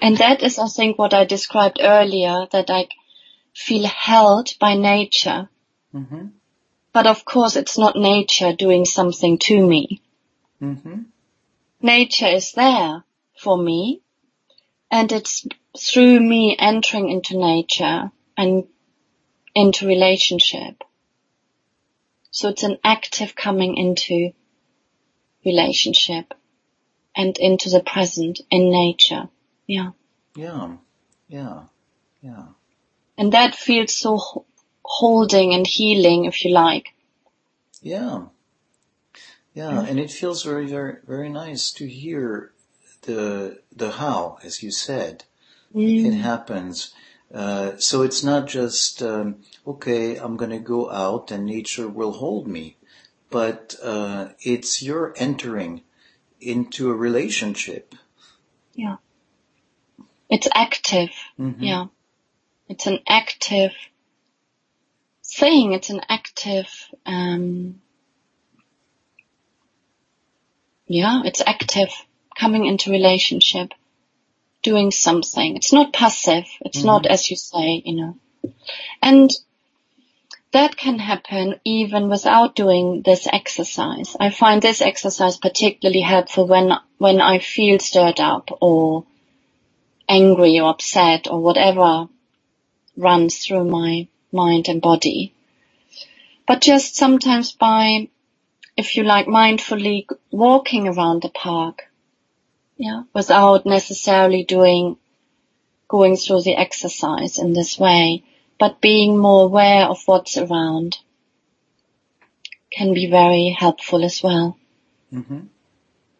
And 0.00 0.16
that 0.18 0.42
is, 0.42 0.58
I 0.58 0.68
think, 0.68 0.98
what 0.98 1.12
I 1.12 1.24
described 1.24 1.78
earlier, 1.82 2.46
that 2.52 2.70
I 2.70 2.88
feel 3.58 3.86
held 3.86 4.50
by 4.60 4.74
nature. 4.74 5.48
hmm 5.92 6.28
But 6.92 7.06
of 7.06 7.24
course, 7.24 7.56
it's 7.56 7.76
not 7.76 7.96
nature 7.96 8.52
doing 8.52 8.84
something 8.84 9.38
to 9.38 9.66
me. 9.66 10.00
hmm 10.60 11.02
Nature 11.80 12.32
is 12.40 12.52
there 12.52 13.04
for 13.36 13.56
me, 13.56 14.00
and 14.90 15.12
it's 15.12 15.46
through 15.78 16.20
me 16.20 16.56
entering 16.58 17.08
into 17.10 17.36
nature 17.36 18.10
and 18.36 18.64
into 19.54 19.86
relationship. 19.86 20.82
So 22.30 22.48
it's 22.48 22.62
an 22.62 22.78
active 22.84 23.34
coming 23.34 23.76
into 23.76 24.32
relationship 25.44 26.34
and 27.16 27.36
into 27.38 27.70
the 27.70 27.80
present 27.80 28.40
in 28.50 28.70
nature. 28.70 29.28
Yeah. 29.66 29.90
Yeah. 30.36 30.76
Yeah. 31.28 31.62
Yeah. 32.22 32.46
And 33.18 33.32
that 33.32 33.56
feels 33.56 33.94
so 33.94 34.44
holding 34.84 35.52
and 35.52 35.66
healing, 35.66 36.24
if 36.24 36.44
you 36.44 36.52
like. 36.52 36.94
Yeah. 37.82 38.26
Yeah, 39.54 39.80
and 39.80 39.98
it 39.98 40.10
feels 40.12 40.44
very, 40.44 40.66
very, 40.66 40.98
very 41.04 41.28
nice 41.28 41.72
to 41.72 41.88
hear 41.88 42.52
the, 43.02 43.60
the 43.74 43.90
how, 43.90 44.38
as 44.44 44.62
you 44.62 44.70
said, 44.70 45.24
it 45.74 46.12
happens. 46.14 46.94
Uh, 47.34 47.76
so 47.78 48.02
it's 48.02 48.22
not 48.22 48.46
just, 48.46 49.02
um, 49.02 49.42
okay, 49.66 50.16
I'm 50.16 50.36
gonna 50.36 50.60
go 50.60 50.88
out 50.90 51.32
and 51.32 51.44
nature 51.44 51.88
will 51.88 52.12
hold 52.12 52.46
me, 52.46 52.76
but, 53.30 53.74
uh, 53.82 54.28
it's 54.40 54.80
your 54.80 55.12
entering 55.16 55.82
into 56.40 56.88
a 56.90 56.94
relationship. 56.94 57.96
Yeah. 58.74 58.96
It's 60.30 60.48
active. 60.54 61.10
Mhm. 61.38 61.56
Yeah. 61.58 61.86
It's 62.68 62.86
an 62.86 63.00
active 63.08 63.72
thing. 65.24 65.72
It's 65.72 65.90
an 65.90 66.00
active, 66.08 66.68
um, 67.06 67.80
yeah, 70.86 71.22
it's 71.24 71.42
active 71.46 71.90
coming 72.38 72.66
into 72.66 72.90
relationship, 72.90 73.72
doing 74.62 74.90
something. 74.90 75.56
It's 75.56 75.72
not 75.72 75.92
passive. 75.92 76.44
It's 76.60 76.84
not, 76.84 77.06
as 77.06 77.30
you 77.30 77.36
say, 77.36 77.82
you 77.84 77.96
know, 77.96 78.16
and 79.02 79.30
that 80.52 80.76
can 80.76 80.98
happen 80.98 81.60
even 81.64 82.08
without 82.08 82.54
doing 82.54 83.02
this 83.04 83.26
exercise. 83.30 84.16
I 84.18 84.30
find 84.30 84.62
this 84.62 84.80
exercise 84.80 85.36
particularly 85.36 86.00
helpful 86.00 86.46
when, 86.46 86.72
when 86.96 87.20
I 87.20 87.38
feel 87.38 87.78
stirred 87.78 88.20
up 88.20 88.50
or 88.60 89.04
angry 90.08 90.58
or 90.58 90.70
upset 90.70 91.28
or 91.30 91.40
whatever 91.40 92.08
runs 92.98 93.38
through 93.38 93.64
my 93.64 94.08
mind 94.32 94.68
and 94.68 94.82
body. 94.82 95.32
But 96.46 96.60
just 96.60 96.96
sometimes 96.96 97.52
by, 97.52 98.08
if 98.76 98.96
you 98.96 99.04
like, 99.04 99.26
mindfully 99.26 100.06
walking 100.30 100.88
around 100.88 101.22
the 101.22 101.30
park, 101.30 101.84
yeah, 102.76 103.04
without 103.14 103.64
necessarily 103.66 104.44
doing, 104.44 104.96
going 105.88 106.16
through 106.16 106.42
the 106.42 106.56
exercise 106.56 107.38
in 107.38 107.52
this 107.52 107.78
way, 107.78 108.22
but 108.58 108.80
being 108.80 109.16
more 109.16 109.44
aware 109.44 109.84
of 109.84 110.02
what's 110.06 110.36
around 110.36 110.98
can 112.70 112.92
be 112.92 113.10
very 113.10 113.56
helpful 113.58 114.04
as 114.04 114.22
well. 114.22 114.58
Hmm 115.10 115.46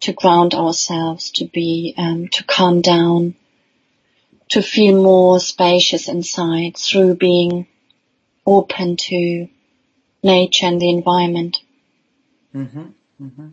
to 0.01 0.13
ground 0.13 0.55
ourselves, 0.55 1.31
to 1.33 1.47
be, 1.47 1.95
um, 1.97 2.29
to 2.29 2.45
calm 2.45 2.81
down, 2.81 3.35
to 4.51 4.63
feel 4.63 5.03
more 5.03 5.41
spacious 5.41 6.09
inside 6.09 6.77
through 6.77 7.17
being 7.17 7.67
open 8.47 8.97
to 8.97 9.49
nature 10.23 10.67
and 10.67 10.81
the 10.81 10.91
environment. 10.91 11.59
hmm 12.53 12.89
Mm-hmm. 13.21 13.49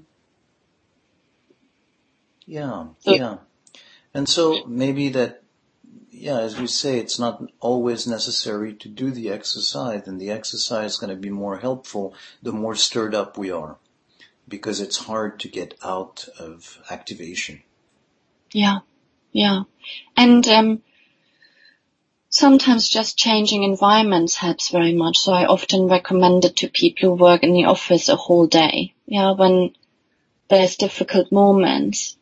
Yeah, 2.46 2.88
So- 3.00 3.16
yeah. 3.16 3.38
And 4.14 4.30
so 4.30 4.66
maybe 4.66 5.10
that, 5.10 5.44
yeah, 6.12 6.40
as 6.40 6.58
you 6.60 6.68
say, 6.68 7.00
it's 7.00 7.20
not 7.20 7.44
always 7.60 8.08
necessary 8.08 8.74
to 8.75 8.88
do 8.88 9.12
the 9.12 9.30
exercise 9.32 10.08
and 10.08 10.22
the 10.22 10.30
exercise 10.32 10.92
is 10.94 10.98
going 10.98 11.10
to 11.10 11.16
be 11.22 11.30
more 11.32 11.58
helpful 11.58 12.14
the 12.42 12.54
more 12.54 12.75
stirred 12.75 13.14
up 13.16 13.38
we 13.38 13.52
are 13.52 13.78
because 14.48 14.80
it's 14.80 14.98
hard 14.98 15.40
to 15.42 15.50
get 15.50 15.74
out 15.84 16.28
of 16.40 16.80
activation. 16.90 17.64
Yeah, 18.52 18.80
yeah. 19.34 19.64
And 20.16 20.48
um, 20.48 20.82
sometimes 22.36 22.89
just 22.89 23.18
changing 23.18 23.63
environments 23.63 24.36
helps 24.36 24.70
very 24.70 24.94
much. 24.94 25.18
So 25.18 25.32
I 25.32 25.46
often 25.46 25.88
recommend 25.88 26.44
it 26.44 26.58
to 26.58 26.68
people 26.68 27.12
who 27.15 27.24
work 27.24 27.44
in 27.44 27.54
the 27.54 27.63
office 27.65 28.10
a 28.10 28.18
whole 28.18 28.46
day. 28.46 28.94
Yeah, 29.06 29.32
when 29.32 29.74
there's 30.50 30.75
difficult 30.75 31.32
moments, 31.32 32.18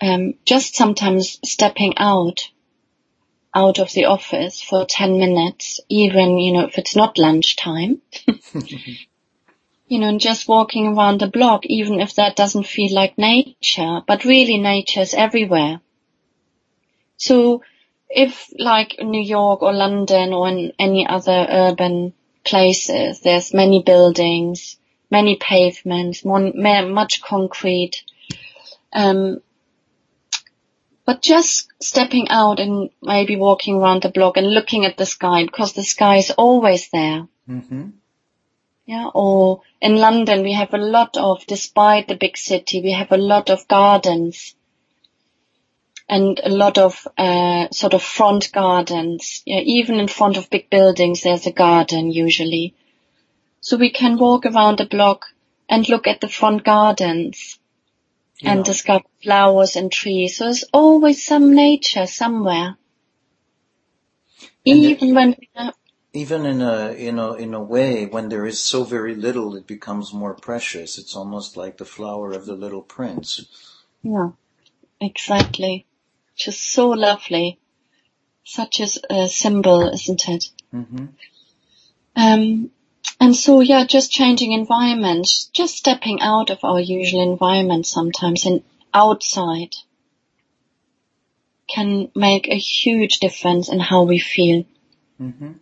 um, 0.00 0.34
just 0.46 0.74
sometimes 0.74 1.38
stepping 1.44 1.98
out, 1.98 2.48
out 3.54 3.78
of 3.78 3.92
the 3.92 4.06
office 4.06 4.62
for 4.62 4.86
10 4.88 5.18
minutes, 5.18 5.80
even, 5.90 6.38
you 6.38 6.54
know, 6.54 6.64
if 6.64 6.78
it's 6.78 6.96
not 6.96 7.18
lunchtime, 7.18 8.00
you 9.86 9.98
know, 9.98 10.08
and 10.08 10.20
just 10.20 10.48
walking 10.48 10.86
around 10.86 11.20
the 11.20 11.26
block, 11.26 11.66
even 11.66 12.00
if 12.00 12.14
that 12.14 12.36
doesn't 12.36 12.66
feel 12.66 12.94
like 12.94 13.18
nature, 13.18 14.00
but 14.06 14.24
really 14.24 14.56
nature 14.56 15.00
is 15.00 15.12
everywhere. 15.12 15.82
So 17.18 17.62
if 18.08 18.52
like 18.58 18.96
New 19.00 19.22
York 19.22 19.62
or 19.62 19.72
London 19.72 20.32
or 20.32 20.48
in 20.48 20.72
any 20.78 21.06
other 21.06 21.46
urban 21.48 22.12
places, 22.44 23.20
there's 23.20 23.52
many 23.52 23.82
buildings, 23.82 24.76
many 25.10 25.36
pavements, 25.36 26.24
ma- 26.24 26.86
much 26.86 27.20
concrete, 27.22 28.02
um, 28.92 29.40
but 31.04 31.22
just 31.22 31.68
stepping 31.80 32.28
out 32.30 32.58
and 32.58 32.90
maybe 33.02 33.36
walking 33.36 33.76
around 33.76 34.02
the 34.02 34.08
block 34.08 34.36
and 34.36 34.50
looking 34.50 34.84
at 34.84 34.96
the 34.96 35.06
sky 35.06 35.44
because 35.44 35.72
the 35.72 35.84
sky 35.84 36.16
is 36.16 36.30
always 36.30 36.88
there. 36.90 37.28
Mm-hmm. 37.48 37.90
Yeah, 38.86 39.10
or 39.14 39.62
in 39.80 39.96
London 39.96 40.42
we 40.42 40.52
have 40.52 40.72
a 40.72 40.78
lot 40.78 41.16
of, 41.16 41.44
despite 41.46 42.06
the 42.06 42.16
big 42.16 42.36
city, 42.36 42.82
we 42.82 42.92
have 42.92 43.10
a 43.10 43.16
lot 43.16 43.50
of 43.50 43.66
gardens 43.66 44.54
and 46.08 46.40
a 46.44 46.50
lot 46.50 46.78
of 46.78 47.06
uh, 47.18 47.68
sort 47.70 47.94
of 47.94 48.02
front 48.02 48.52
gardens. 48.52 49.42
Yeah, 49.46 49.60
even 49.60 49.98
in 50.00 50.08
front 50.08 50.36
of 50.36 50.50
big 50.50 50.70
buildings 50.70 51.22
there's 51.22 51.46
a 51.46 51.52
garden 51.52 52.10
usually. 52.10 52.74
So 53.60 53.76
we 53.76 53.90
can 53.90 54.18
walk 54.18 54.46
around 54.46 54.78
the 54.78 54.86
block 54.86 55.26
and 55.68 55.88
look 55.88 56.06
at 56.06 56.20
the 56.20 56.28
front 56.28 56.64
gardens 56.64 57.58
and 58.44 58.64
discover 58.64 59.04
flowers 59.22 59.76
and 59.76 59.90
trees. 59.90 60.36
So 60.36 60.44
there's 60.44 60.64
always 60.72 61.24
some 61.24 61.54
nature 61.54 62.06
somewhere. 62.06 62.76
And 64.66 64.84
it- 64.84 65.02
Even 65.02 65.14
when 65.14 65.36
Even 66.12 66.46
in 66.46 66.62
a, 66.62 66.92
in 66.92 67.18
a, 67.18 67.32
in 67.34 67.54
a 67.54 67.62
way, 67.62 68.06
when 68.06 68.28
there 68.30 68.46
is 68.46 68.58
so 68.60 68.84
very 68.84 69.14
little, 69.14 69.54
it 69.56 69.66
becomes 69.66 70.14
more 70.14 70.34
precious. 70.34 70.98
It's 70.98 71.14
almost 71.16 71.56
like 71.56 71.76
the 71.76 71.84
flower 71.84 72.32
of 72.32 72.46
the 72.46 72.54
little 72.54 72.82
prince. 72.82 73.44
Yeah, 74.02 74.30
exactly. 75.00 75.86
Just 76.36 76.72
so 76.72 76.90
lovely. 76.90 77.58
Such 78.44 78.80
a 78.80 79.28
symbol, 79.28 79.88
isn't 79.88 80.28
it? 80.28 80.50
Mm-hmm. 80.72 81.06
Um, 82.14 82.70
and 83.20 83.34
so 83.36 83.60
yeah, 83.60 83.84
just 83.84 84.12
changing 84.12 84.52
environments, 84.52 85.46
just 85.46 85.76
stepping 85.76 86.20
out 86.20 86.50
of 86.50 86.58
our 86.62 86.80
usual 86.80 87.22
environment 87.22 87.86
sometimes 87.86 88.46
and 88.46 88.62
outside 88.94 89.74
can 91.66 92.10
make 92.14 92.48
a 92.48 92.56
huge 92.56 93.18
difference 93.18 93.68
in 93.68 93.80
how 93.80 94.04
we 94.04 94.18
feel. 94.18 94.64
Mm-hmm. 95.20 95.52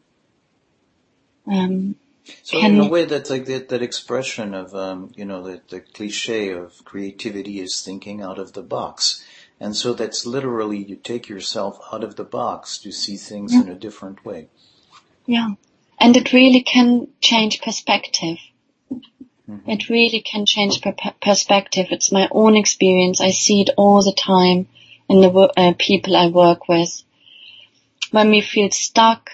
Um, 1.51 1.97
So 2.43 2.59
in 2.59 2.81
a 2.81 2.89
way, 2.89 3.05
that's 3.05 3.31
like 3.31 3.47
that, 3.47 3.69
that 3.69 3.83
expression 3.83 4.55
of, 4.55 4.75
um, 4.75 5.13
you 5.17 5.25
know, 5.25 5.43
the, 5.43 5.61
the 5.69 5.81
cliche 5.81 6.51
of 6.51 6.85
creativity 6.85 7.61
is 7.61 7.81
thinking 7.81 8.21
out 8.21 8.39
of 8.39 8.53
the 8.53 8.63
box. 8.63 9.24
And 9.61 9.75
so 9.77 9.95
that's 9.95 10.27
literally 10.27 10.79
you 10.85 10.97
take 10.97 11.29
yourself 11.29 11.79
out 11.93 12.05
of 12.05 12.17
the 12.17 12.25
box 12.25 12.79
to 12.79 12.93
see 12.93 13.17
things 13.17 13.55
in 13.55 13.69
a 13.69 13.75
different 13.75 14.25
way. 14.25 14.49
yeah. 15.27 15.51
And 15.99 16.17
it 16.17 16.33
really 16.33 16.61
can 16.63 17.07
change 17.21 17.63
perspective. 17.63 18.37
Mhm. 19.49 19.63
It 19.67 19.89
really 19.89 20.21
can 20.21 20.45
change 20.45 20.83
per- 20.83 20.93
per- 20.93 21.15
perspective. 21.23 21.87
It's 21.93 22.11
my 22.13 22.29
own 22.31 22.57
experience. 22.57 23.21
I 23.21 23.31
see 23.31 23.61
it 23.63 23.71
all 23.77 24.03
the 24.03 24.13
time 24.13 24.67
in 25.09 25.21
the 25.21 25.31
wo- 25.31 25.53
uh, 25.57 25.73
people 25.79 26.17
I 26.17 26.27
work 26.27 26.69
with. 26.69 27.03
When 28.11 28.31
we 28.31 28.41
feel 28.41 28.71
stuck, 28.71 29.31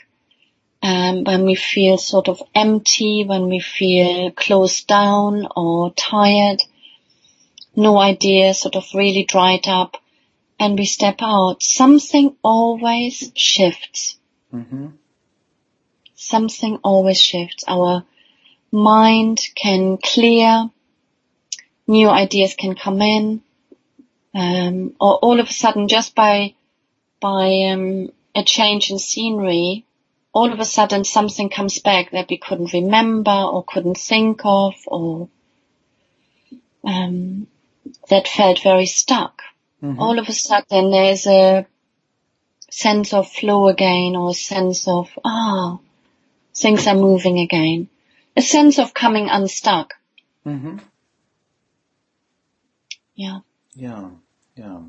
um, 0.82 1.24
when 1.24 1.44
we 1.44 1.54
feel 1.54 1.96
sort 1.98 2.28
of 2.28 2.42
empty, 2.54 3.24
when 3.24 3.48
we 3.48 3.60
feel 3.60 4.30
closed 4.32 4.86
down 4.86 5.48
or 5.56 5.92
tired, 5.94 6.62
no 7.74 7.98
idea, 7.98 8.54
sort 8.54 8.76
of 8.76 8.84
really 8.94 9.24
dried 9.24 9.66
up, 9.66 9.96
and 10.60 10.78
we 10.78 10.84
step 10.84 11.16
out, 11.22 11.62
something 11.62 12.36
always 12.44 13.32
shifts. 13.34 14.18
Mm-hmm. 14.54 14.88
Something 16.14 16.78
always 16.84 17.18
shifts. 17.18 17.64
Our 17.66 18.04
mind 18.70 19.40
can 19.54 19.96
clear, 19.96 20.68
new 21.88 22.10
ideas 22.10 22.54
can 22.54 22.74
come 22.74 23.00
in, 23.00 23.40
um, 24.34 24.94
or 25.00 25.16
all 25.16 25.40
of 25.40 25.48
a 25.48 25.52
sudden 25.52 25.88
just 25.88 26.14
by 26.14 26.54
by 27.20 27.70
um, 27.70 28.10
a 28.34 28.44
change 28.44 28.90
in 28.90 28.98
scenery, 28.98 29.86
all 30.32 30.52
of 30.52 30.60
a 30.60 30.64
sudden 30.64 31.04
something 31.04 31.48
comes 31.48 31.78
back 31.80 32.10
that 32.12 32.28
we 32.28 32.36
couldn't 32.38 32.72
remember 32.72 33.30
or 33.30 33.64
couldn't 33.64 33.98
think 33.98 34.42
of, 34.44 34.74
or 34.86 35.28
um, 36.84 37.46
that 38.10 38.28
felt 38.28 38.62
very 38.62 38.86
stuck. 38.86 39.42
Mm-hmm. 39.82 40.00
All 40.00 40.18
of 40.18 40.28
a 40.28 40.32
sudden 40.32 40.90
there's 40.90 41.26
a 41.26 41.66
sense 42.70 43.12
of 43.12 43.30
flow 43.30 43.68
again, 43.68 44.14
or 44.16 44.30
a 44.30 44.34
sense 44.34 44.86
of 44.86 45.10
ah, 45.24 45.78
things 46.54 46.86
are 46.86 46.94
moving 46.94 47.38
again. 47.40 47.88
A 48.36 48.42
sense 48.42 48.78
of 48.78 48.94
coming 48.94 49.28
unstuck. 49.28 49.94
Mm-hmm. 50.46 50.78
Yeah. 53.14 53.40
Yeah, 53.74 54.10
yeah. 54.56 54.80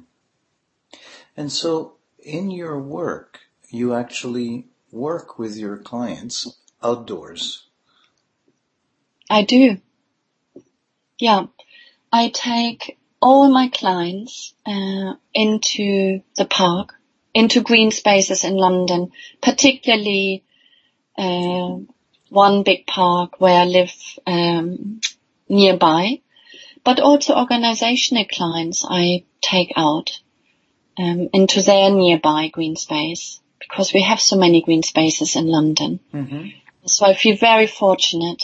And 1.36 1.52
so 1.52 1.96
in 2.20 2.52
your 2.52 2.80
work, 2.80 3.40
you 3.70 3.94
actually 3.94 4.68
work 4.92 5.40
with 5.40 5.56
your 5.58 5.78
clients 5.78 6.58
outdoors. 6.84 7.68
I 9.30 9.44
do. 9.44 9.78
Yeah. 11.18 11.48
I 12.12 12.30
take 12.30 12.98
all 13.22 13.50
my 13.50 13.70
clients 13.70 14.54
uh, 14.66 15.14
into 15.34 16.22
the 16.36 16.46
park, 16.46 16.96
into 17.34 17.62
green 17.62 17.92
spaces 17.92 18.44
in 18.44 18.56
London, 18.56 19.12
particularly 19.42 20.44
uh, 21.18 21.78
one 22.30 22.64
big 22.64 22.88
park 22.88 23.40
where 23.40 23.60
I 23.60 23.66
live 23.66 23.94
um, 24.26 25.02
nearby, 25.48 26.22
but 26.84 27.00
also 27.00 27.36
organizational 27.36 28.26
clients 28.26 28.86
I 28.90 29.26
take 29.42 29.74
out 29.76 30.20
um, 30.98 31.30
into 31.34 31.62
their 31.62 31.92
nearby 31.92 32.48
green 32.48 32.76
space 32.76 33.40
because 33.60 33.94
we 33.94 34.02
have 34.02 34.20
so 34.20 34.38
many 34.38 34.62
green 34.62 34.84
spaces 34.84 35.36
in 35.36 35.48
London. 35.48 36.00
Mm-hmm. 36.14 36.48
So 36.86 37.06
I 37.06 37.14
feel 37.14 37.36
very 37.36 37.68
fortunate 37.68 38.44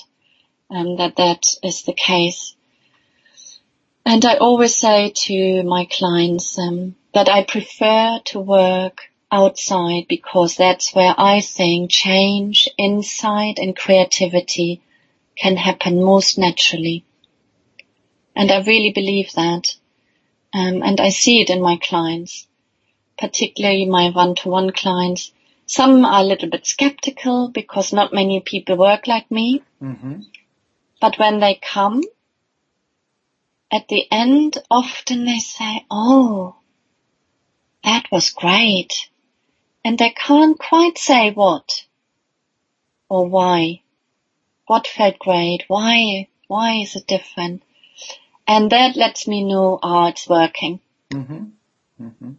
um, 0.69 0.97
that 0.97 1.15
that 1.15 1.45
is 1.63 1.83
the 1.83 1.93
case. 1.93 2.55
And 4.07 4.23
I 4.23 4.35
always 4.37 4.73
say 4.73 5.11
to 5.25 5.63
my 5.63 5.83
clients 5.83 6.57
um, 6.57 6.95
that 7.13 7.27
I 7.27 7.43
prefer 7.43 8.21
to 8.27 8.39
work 8.39 9.01
outside 9.29 10.05
because 10.07 10.55
that's 10.55 10.95
where 10.95 11.13
I 11.17 11.41
think 11.41 11.91
change, 11.91 12.69
insight 12.77 13.59
and 13.59 13.75
creativity 13.75 14.81
can 15.35 15.57
happen 15.57 16.01
most 16.01 16.37
naturally. 16.37 17.03
And 18.33 18.49
I 18.49 18.63
really 18.63 18.93
believe 18.95 19.33
that. 19.33 19.75
Um, 20.53 20.83
and 20.83 21.01
I 21.01 21.09
see 21.09 21.41
it 21.41 21.49
in 21.49 21.61
my 21.61 21.75
clients, 21.75 22.47
particularly 23.19 23.87
my 23.87 24.11
one-to-one 24.11 24.71
clients. 24.71 25.33
Some 25.65 26.05
are 26.05 26.21
a 26.21 26.23
little 26.23 26.49
bit 26.49 26.65
skeptical 26.65 27.49
because 27.49 27.91
not 27.91 28.13
many 28.13 28.39
people 28.39 28.77
work 28.77 29.05
like 29.05 29.29
me. 29.29 29.63
Mm-hmm. 29.83 30.21
But 31.01 31.19
when 31.19 31.41
they 31.41 31.55
come, 31.55 32.03
at 33.71 33.87
the 33.87 34.05
end, 34.11 34.57
often 34.71 35.25
they 35.25 35.39
say, 35.39 35.85
oh, 35.91 36.55
that 37.83 38.05
was 38.11 38.29
great. 38.29 39.09
And 39.83 39.97
they 39.97 40.09
can't 40.11 40.57
quite 40.57 40.97
say 40.97 41.31
what 41.31 41.85
or 43.09 43.27
why. 43.27 43.81
What 44.65 44.87
felt 44.87 45.19
great? 45.19 45.63
Why? 45.67 46.27
Why 46.47 46.81
is 46.81 46.95
it 46.95 47.07
different? 47.07 47.63
And 48.47 48.71
that 48.71 48.95
lets 48.95 49.27
me 49.27 49.43
know, 49.43 49.79
oh, 49.81 50.07
it's 50.07 50.27
working. 50.27 50.79
Mm-hmm. 51.11 51.45
Mm-hmm. 52.01 52.31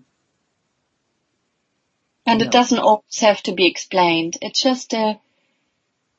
And 2.26 2.40
Yeah. 2.40 2.46
it 2.46 2.52
doesn't 2.52 2.78
always 2.78 3.20
have 3.20 3.42
to 3.44 3.52
be 3.52 3.66
explained. 3.66 4.38
It's 4.42 4.62
just 4.62 4.92
a, 4.92 5.18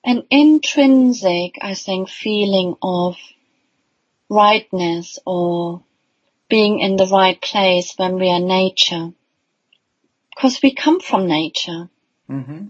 an 0.03 0.23
intrinsic, 0.29 1.57
I 1.61 1.73
think, 1.75 2.09
feeling 2.09 2.75
of 2.81 3.17
rightness 4.29 5.19
or 5.25 5.83
being 6.49 6.79
in 6.79 6.95
the 6.95 7.07
right 7.07 7.39
place 7.41 7.93
when 7.97 8.15
we 8.15 8.29
are 8.29 8.39
nature. 8.39 9.11
Because 10.35 10.59
we 10.61 10.73
come 10.73 10.99
from 10.99 11.27
nature. 11.27 11.89
Mm-hmm. 12.29 12.67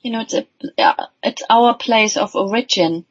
You 0.00 0.10
know, 0.12 0.20
it's 0.20 0.34
a, 0.34 0.46
uh, 0.78 1.06
it's 1.22 1.42
our 1.48 1.74
place 1.74 2.16
of 2.16 2.34
origin, 2.34 3.06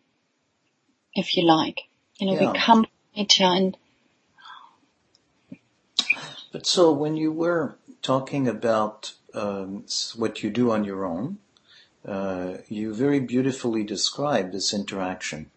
if 1.16 1.36
you 1.36 1.44
like. 1.44 1.82
You 2.20 2.28
know, 2.28 2.34
Yeah. 2.34 2.52
we 2.52 2.60
come 2.60 2.84
from 2.84 2.92
nature 3.16 3.46
and 3.46 3.78
But 6.52 6.68
so 6.68 6.92
when 6.92 7.18
you 7.18 7.32
were 7.32 7.78
talking 8.04 8.48
about 8.48 9.14
um, 9.34 9.86
what 10.16 10.44
you 10.44 10.52
do 10.52 10.70
on 10.70 10.84
your 10.84 11.04
own, 11.04 11.40
uh, 12.06 12.58
you 12.70 12.94
very 12.94 13.20
beautifully 13.20 13.84
described 13.84 14.54
this 14.54 14.72
interaction. 14.72 15.50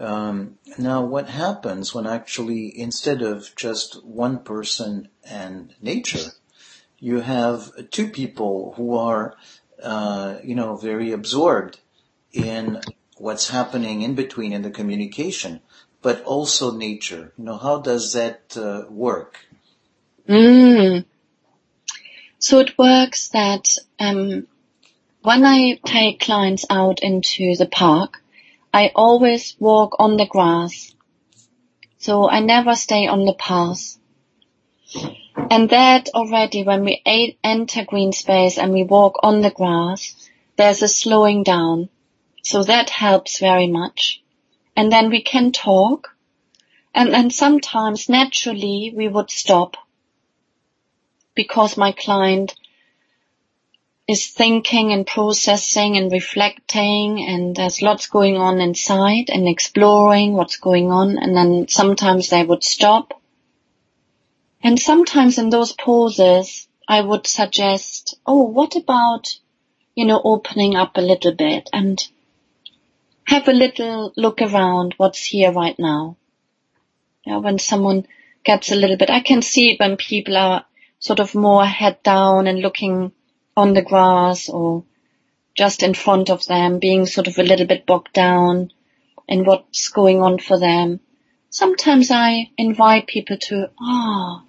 Um, 0.00 0.58
now, 0.78 1.04
what 1.04 1.28
happens 1.28 1.94
when 1.94 2.06
actually, 2.06 2.72
instead 2.76 3.20
of 3.20 3.54
just 3.54 4.02
one 4.02 4.38
person 4.38 5.08
and 5.22 5.74
nature, 5.82 6.30
you 6.98 7.20
have 7.20 7.70
two 7.90 8.08
people 8.08 8.72
who 8.76 8.96
are, 8.96 9.36
uh, 9.82 10.38
you 10.42 10.54
know, 10.54 10.76
very 10.76 11.12
absorbed 11.12 11.80
in 12.32 12.80
what's 13.18 13.50
happening 13.50 14.00
in 14.00 14.14
between 14.14 14.54
in 14.54 14.62
the 14.62 14.70
communication, 14.70 15.60
but 16.00 16.22
also 16.24 16.72
nature. 16.72 17.34
You 17.36 17.44
know, 17.44 17.58
how 17.58 17.80
does 17.80 18.14
that 18.14 18.56
uh, 18.56 18.84
work? 18.88 19.38
Mm. 20.26 21.04
So 22.38 22.58
it 22.60 22.78
works 22.78 23.28
that 23.28 23.76
um, 23.98 24.46
when 25.20 25.44
I 25.44 25.78
take 25.84 26.20
clients 26.20 26.64
out 26.70 27.00
into 27.02 27.54
the 27.56 27.66
park, 27.66 28.22
I 28.72 28.92
always 28.94 29.56
walk 29.58 29.96
on 29.98 30.16
the 30.16 30.26
grass. 30.26 30.94
So 31.98 32.28
I 32.28 32.40
never 32.40 32.74
stay 32.76 33.06
on 33.06 33.24
the 33.24 33.34
path. 33.34 33.98
And 35.50 35.70
that 35.70 36.08
already 36.14 36.62
when 36.62 36.84
we 36.84 37.02
a- 37.06 37.36
enter 37.42 37.84
green 37.84 38.12
space 38.12 38.58
and 38.58 38.72
we 38.72 38.84
walk 38.84 39.18
on 39.22 39.40
the 39.40 39.50
grass, 39.50 40.14
there's 40.56 40.82
a 40.82 40.88
slowing 40.88 41.42
down. 41.42 41.88
So 42.42 42.62
that 42.62 42.90
helps 42.90 43.38
very 43.40 43.66
much. 43.66 44.22
And 44.76 44.92
then 44.92 45.10
we 45.10 45.22
can 45.22 45.52
talk. 45.52 46.14
And 46.94 47.12
then 47.12 47.30
sometimes 47.30 48.08
naturally 48.08 48.92
we 48.94 49.08
would 49.08 49.30
stop 49.30 49.76
because 51.34 51.76
my 51.76 51.92
client 51.92 52.54
is 54.10 54.26
thinking 54.26 54.92
and 54.92 55.06
processing 55.06 55.96
and 55.96 56.10
reflecting 56.10 57.24
and 57.28 57.54
there's 57.54 57.80
lots 57.80 58.08
going 58.08 58.36
on 58.36 58.60
inside 58.60 59.30
and 59.30 59.46
exploring 59.46 60.32
what's 60.32 60.56
going 60.56 60.90
on 60.90 61.16
and 61.16 61.36
then 61.36 61.68
sometimes 61.68 62.28
they 62.28 62.42
would 62.42 62.64
stop. 62.64 63.22
And 64.64 64.80
sometimes 64.80 65.38
in 65.38 65.50
those 65.50 65.72
pauses 65.72 66.66
I 66.88 67.00
would 67.00 67.28
suggest, 67.28 68.18
oh, 68.26 68.42
what 68.42 68.74
about, 68.74 69.38
you 69.94 70.06
know, 70.06 70.20
opening 70.24 70.74
up 70.74 70.96
a 70.96 71.08
little 71.12 71.32
bit 71.32 71.70
and 71.72 71.96
have 73.28 73.46
a 73.46 73.52
little 73.52 74.12
look 74.16 74.42
around 74.42 74.94
what's 74.96 75.24
here 75.24 75.52
right 75.52 75.78
now. 75.78 76.16
Yeah, 77.24 77.36
when 77.36 77.60
someone 77.60 78.08
gets 78.42 78.72
a 78.72 78.76
little 78.76 78.96
bit, 78.96 79.08
I 79.08 79.20
can 79.20 79.40
see 79.40 79.70
it 79.70 79.78
when 79.78 79.96
people 79.96 80.36
are 80.36 80.64
sort 80.98 81.20
of 81.20 81.36
more 81.36 81.64
head 81.64 82.02
down 82.02 82.48
and 82.48 82.58
looking 82.58 83.12
on 83.60 83.74
the 83.74 83.82
grass 83.82 84.48
or 84.48 84.84
just 85.56 85.82
in 85.82 85.94
front 85.94 86.30
of 86.30 86.44
them, 86.46 86.78
being 86.78 87.06
sort 87.06 87.28
of 87.28 87.38
a 87.38 87.42
little 87.42 87.66
bit 87.66 87.86
bogged 87.86 88.12
down 88.12 88.72
in 89.28 89.44
what's 89.44 89.88
going 89.88 90.22
on 90.22 90.38
for 90.38 90.58
them. 90.58 91.00
Sometimes 91.50 92.10
I 92.10 92.50
invite 92.56 93.06
people 93.06 93.36
to, 93.48 93.70
ah, 93.80 94.44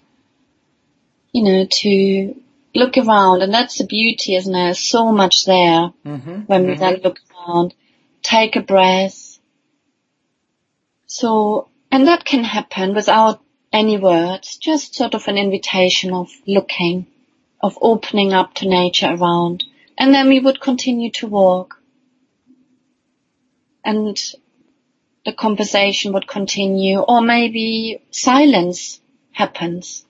you 1.32 1.44
know, 1.44 1.66
to 1.70 2.36
look 2.74 2.98
around 2.98 3.42
and 3.42 3.54
that's 3.54 3.78
the 3.80 3.86
beauty, 3.86 4.36
isn't 4.36 4.52
there? 4.54 4.66
There's 4.66 4.80
so 4.80 5.12
much 5.12 5.46
there 5.46 5.92
Mm-hmm. 6.06 6.42
when 6.42 6.68
we 6.68 6.76
then 6.76 7.02
look 7.04 7.20
around, 7.32 7.74
take 8.22 8.56
a 8.56 8.62
breath. 8.62 9.40
So, 11.08 11.68
and 11.92 12.08
that 12.08 12.24
can 12.24 12.44
happen 12.44 12.94
without 12.94 13.42
any 13.74 13.98
words, 13.98 14.58
just 14.58 14.96
sort 14.96 15.14
of 15.14 15.28
an 15.28 15.38
invitation 15.38 16.14
of 16.14 16.30
looking, 16.48 17.08
of 17.62 17.78
opening 17.82 18.34
up 18.34 18.54
to 18.56 18.68
nature 18.68 19.14
around. 19.14 19.64
And 19.98 20.14
then 20.14 20.28
we 20.28 20.40
would 20.40 20.60
continue 20.60 21.12
to 21.12 21.28
walk. 21.28 21.82
And 23.84 24.18
the 25.26 25.34
conversation 25.34 26.14
would 26.14 26.28
continue, 26.28 27.00
or 27.00 27.22
maybe 27.22 28.02
silence 28.12 29.00
happens. 29.32 30.06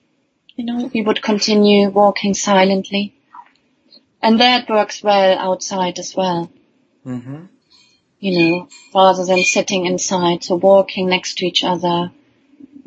You 0.56 0.64
know, 0.64 0.90
we 0.92 1.02
would 1.02 1.22
continue 1.22 1.88
walking 1.90 2.34
silently. 2.34 3.14
And 4.22 4.40
that 4.40 4.68
works 4.68 5.02
well 5.02 5.38
outside 5.38 5.98
as 5.98 6.14
well 6.16 6.50
Mm-hmm. 7.04 7.46
you 8.20 8.38
know, 8.38 8.68
rather 8.94 9.24
than 9.24 9.42
sitting 9.42 9.86
inside. 9.86 10.44
So 10.44 10.54
walking 10.54 11.08
next 11.08 11.38
to 11.38 11.46
each 11.46 11.64
other 11.64 12.12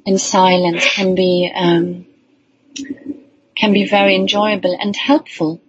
in 0.05 0.17
silence 0.17 0.85
can 0.93 1.15
be, 1.15 1.51
um, 1.53 2.05
can 3.55 3.73
be 3.73 3.85
very 3.85 4.15
enjoyable 4.15 4.75
and 4.79 4.95
helpful 4.95 5.61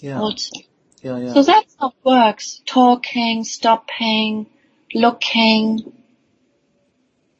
Yeah. 0.00 0.20
also. 0.20 0.56
Yeah. 1.02 1.18
Yeah. 1.18 1.34
So 1.34 1.42
that's 1.42 1.76
how 1.78 1.88
it 1.88 1.94
works. 2.04 2.62
Talking, 2.66 3.44
stopping, 3.44 4.46
looking, 4.94 5.92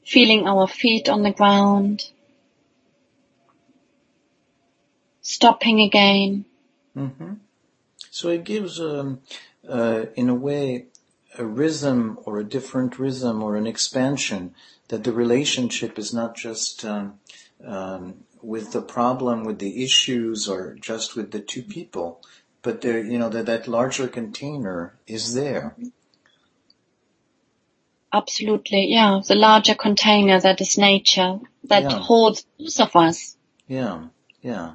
feeling 0.05 0.47
our 0.47 0.67
feet 0.67 1.09
on 1.09 1.23
the 1.23 1.33
ground, 1.33 2.05
stopping 5.21 5.81
again. 5.81 6.45
hmm 6.95 7.35
So 8.11 8.29
it 8.31 8.45
gives, 8.45 8.81
um, 8.81 9.21
uh, 9.69 10.07
in 10.17 10.29
a 10.29 10.35
way, 10.35 10.87
a 11.37 11.45
rhythm 11.45 12.19
or 12.25 12.39
a 12.39 12.45
different 12.45 12.99
rhythm 12.99 13.43
or 13.43 13.57
an 13.57 13.67
expansion 13.67 14.55
that 14.89 15.05
the 15.05 15.13
relationship 15.13 15.99
is 15.99 16.15
not 16.15 16.35
just 16.35 16.85
um, 16.85 17.21
um, 17.65 18.25
with 18.43 18.73
the 18.73 18.83
problem, 18.83 19.45
with 19.45 19.59
the 19.59 19.83
issues, 19.85 20.49
or 20.49 20.75
just 20.81 21.17
with 21.17 21.31
the 21.31 21.41
two 21.41 21.63
people, 21.63 22.21
but 22.63 22.81
there, 22.81 23.03
you 23.03 23.19
know, 23.19 23.29
that 23.29 23.47
that 23.47 23.69
larger 23.69 24.09
container 24.09 24.99
is 25.07 25.35
there. 25.35 25.77
Absolutely, 28.13 28.87
yeah. 28.89 29.21
The 29.27 29.35
larger 29.35 29.75
container 29.75 30.41
that 30.41 30.61
is 30.61 30.79
nature, 30.79 31.41
that 31.65 31.83
Yeah. 31.83 31.99
holds 31.99 32.47
both 32.59 32.81
of 32.81 32.97
us. 32.97 33.37
Yeah. 33.67 34.07
Yeah. 34.43 34.73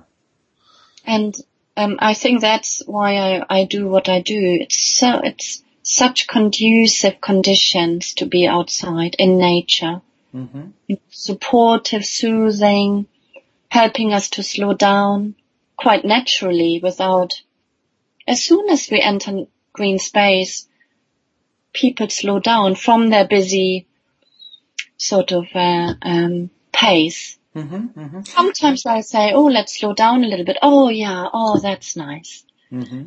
And 1.05 1.35
um, 1.75 1.97
I 1.99 2.13
think 2.13 2.41
that's 2.41 2.83
why 2.85 3.17
I, 3.17 3.43
I 3.49 3.65
do 3.65 3.87
what 3.87 4.07
I 4.07 4.21
do. 4.21 4.59
It's 4.61 4.79
so 4.79 5.19
it's 5.23 5.63
such 5.81 6.27
conducive 6.27 7.19
conditions 7.19 8.13
to 8.15 8.25
be 8.25 8.47
outside 8.47 9.15
in 9.19 9.37
nature, 9.37 10.01
hmm 10.31 10.69
supportive, 11.09 12.05
soothing, 12.05 13.07
helping 13.73 14.13
us 14.13 14.29
to 14.29 14.43
slow 14.43 14.71
down 14.75 15.33
quite 15.75 16.05
naturally 16.05 16.79
without. 16.83 17.31
As 18.27 18.43
soon 18.45 18.69
as 18.69 18.87
we 18.91 19.01
enter 19.01 19.45
green 19.73 19.97
space, 19.97 20.67
people 21.73 22.07
slow 22.09 22.37
down 22.37 22.75
from 22.75 23.09
their 23.09 23.27
busy 23.27 23.87
sort 24.97 25.31
of 25.31 25.47
uh, 25.55 25.95
um, 26.03 26.51
pace. 26.71 27.39
hmm 27.53 27.87
hmm 27.97 28.21
Sometimes 28.21 28.85
I 28.85 29.01
say, 29.01 29.33
"Oh, 29.33 29.47
let's 29.47 29.79
slow 29.79 29.93
down 29.93 30.23
a 30.23 30.27
little 30.27 30.45
bit." 30.45 30.57
Oh, 30.61 30.89
yeah. 30.89 31.25
Oh, 31.33 31.59
that's 31.59 31.95
nice. 31.95 32.45
hmm 32.69 33.05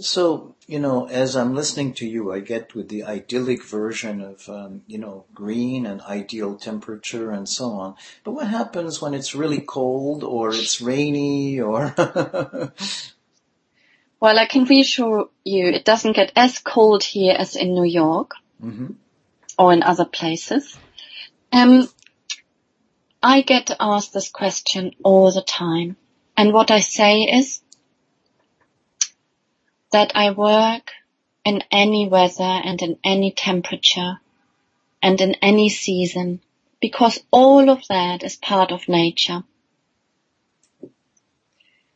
So, 0.00 0.56
you 0.70 0.78
know, 0.78 1.08
as 1.08 1.34
I'm 1.34 1.56
listening 1.56 1.94
to 1.94 2.06
you, 2.06 2.32
I 2.32 2.38
get 2.38 2.76
with 2.76 2.88
the 2.88 3.02
idyllic 3.02 3.64
version 3.64 4.20
of, 4.20 4.48
um, 4.48 4.82
you 4.86 4.98
know, 4.98 5.24
green 5.34 5.84
and 5.84 6.00
ideal 6.02 6.54
temperature 6.54 7.32
and 7.32 7.48
so 7.48 7.72
on. 7.72 7.96
But 8.22 8.34
what 8.34 8.46
happens 8.46 9.02
when 9.02 9.12
it's 9.12 9.34
really 9.34 9.62
cold 9.62 10.22
or 10.22 10.50
it's 10.50 10.80
rainy 10.80 11.60
or, 11.60 11.92
Well, 14.20 14.38
I 14.38 14.46
can 14.46 14.64
reassure 14.64 15.30
you, 15.42 15.66
it 15.66 15.84
doesn't 15.84 16.12
get 16.12 16.30
as 16.36 16.60
cold 16.60 17.02
here 17.02 17.34
as 17.36 17.56
in 17.56 17.74
New 17.74 17.84
York 17.84 18.32
hmm 18.60 18.92
or 19.58 19.72
in 19.72 19.82
other 19.82 20.04
places. 20.04 20.78
Um, 21.52 21.88
I 23.22 23.42
get 23.42 23.72
asked 23.80 24.14
this 24.14 24.30
question 24.30 24.92
all 25.02 25.32
the 25.32 25.42
time. 25.42 25.96
And 26.36 26.52
what 26.52 26.70
I 26.70 26.78
say 26.80 27.22
is 27.22 27.60
that 29.90 30.12
I 30.14 30.30
work 30.30 30.92
in 31.44 31.62
any 31.70 32.08
weather 32.08 32.42
and 32.42 32.80
in 32.82 32.98
any 33.02 33.32
temperature 33.32 34.20
and 35.02 35.20
in 35.20 35.34
any 35.42 35.68
season 35.68 36.40
because 36.80 37.20
all 37.30 37.68
of 37.70 37.86
that 37.88 38.22
is 38.22 38.36
part 38.36 38.72
of 38.72 38.88
nature. 38.88 39.42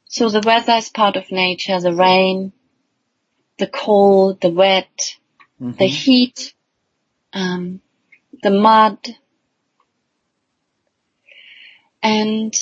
So 0.07 0.29
the 0.29 0.43
weather 0.45 0.75
is 0.75 0.89
part 0.91 1.17
of 1.17 1.33
nature, 1.33 1.81
the 1.81 1.95
rain, 1.95 2.53
the 3.59 3.67
cold, 3.67 4.41
the 4.41 4.51
wet, 4.51 5.17
Mhm. 5.61 5.79
the 5.79 5.87
heat, 5.87 6.55
um, 7.33 7.81
the 8.43 8.51
mud. 8.51 9.17
And 12.03 12.55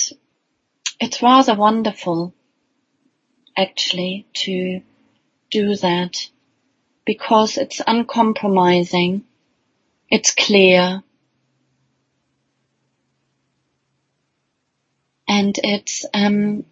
it's 0.99 1.21
rather 1.21 1.55
wonderful 1.55 2.33
actually 3.57 4.25
to 4.33 4.81
do 5.53 5.75
that 5.75 6.27
because 7.05 7.57
it's 7.57 7.79
uncompromising, 7.85 9.23
it's 10.09 10.33
clear, 10.33 11.03
and 15.27 15.59
it's 15.63 16.05
um, 16.13 16.65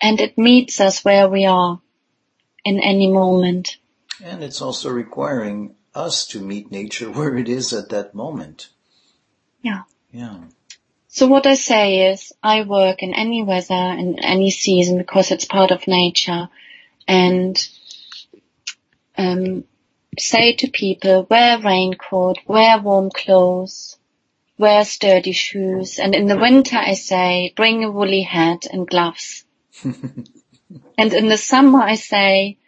and 0.00 0.20
it 0.20 0.36
meets 0.36 0.80
us 0.80 1.02
where 1.04 1.28
we 1.28 1.46
are 1.46 1.80
in 2.64 2.78
any 2.78 3.10
moment. 3.10 3.78
And 4.22 4.44
it's 4.44 4.60
also 4.60 4.90
requiring 4.90 5.74
us 5.94 6.26
to 6.28 6.40
meet 6.40 6.70
nature 6.70 7.10
where 7.10 7.36
it 7.38 7.48
is 7.48 7.72
at 7.72 7.88
that 7.88 8.14
moment. 8.14 8.68
Yeah. 9.62 9.82
Yeah. 10.12 10.40
So 11.08 11.26
what 11.26 11.46
I 11.46 11.54
say 11.54 12.12
is 12.12 12.32
I 12.42 12.62
work 12.62 13.02
in 13.02 13.14
any 13.14 13.42
weather 13.42 13.96
in 13.98 14.18
any 14.20 14.50
season 14.50 14.98
because 14.98 15.30
it's 15.30 15.44
part 15.44 15.70
of 15.70 15.88
nature 15.88 16.48
and 17.10 17.68
um, 19.18 19.64
say 20.16 20.54
to 20.54 20.70
people 20.70 21.26
wear 21.28 21.58
raincoat, 21.58 22.38
wear 22.46 22.78
warm 22.78 23.10
clothes, 23.10 23.98
wear 24.56 24.84
sturdy 24.84 25.32
shoes 25.32 25.98
and 25.98 26.14
in 26.14 26.26
the 26.28 26.38
winter 26.38 26.76
I 26.76 26.94
say 26.94 27.52
bring 27.56 27.82
a 27.82 27.90
woolly 27.90 28.22
hat 28.22 28.66
and 28.72 28.86
gloves. 28.86 29.44
And 30.96 31.12
in 31.14 31.28
the 31.28 31.36
summer 31.36 31.80
I 31.80 31.96
say 31.96 32.58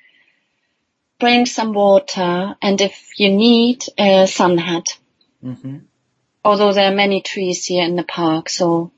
bring 1.20 1.46
some 1.46 1.72
water 1.72 2.56
and 2.60 2.80
if 2.80 3.20
you 3.20 3.30
need 3.30 3.84
a 3.96 4.26
sun 4.26 4.58
hat. 4.58 4.98
hmm 5.40 5.78
although 6.44 6.72
there 6.72 6.90
are 6.90 6.94
many 6.94 7.20
trees 7.20 7.66
here 7.66 7.84
in 7.84 7.94
the 7.94 8.02
park, 8.02 8.48
so 8.48 8.90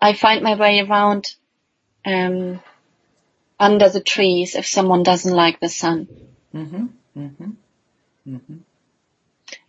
I 0.00 0.14
find 0.14 0.42
my 0.42 0.56
way 0.56 0.80
around 0.80 1.32
um, 2.04 2.60
under 3.62 3.88
the 3.88 4.00
trees 4.00 4.56
if 4.56 4.66
someone 4.66 5.04
doesn't 5.04 5.34
like 5.34 5.60
the 5.60 5.68
sun. 5.68 6.08
hmm 6.50 6.86
hmm 7.14 7.50
hmm 8.24 8.56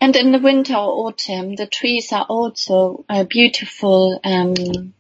And 0.01 0.15
in 0.15 0.32
the 0.32 0.39
winter 0.39 0.73
or 0.73 1.08
autumn, 1.08 1.56
the 1.56 1.67
trees 1.67 2.12
are 2.12 2.25
also 2.27 3.06
a 3.08 3.23
beautiful 3.23 4.19
um, 4.23 4.93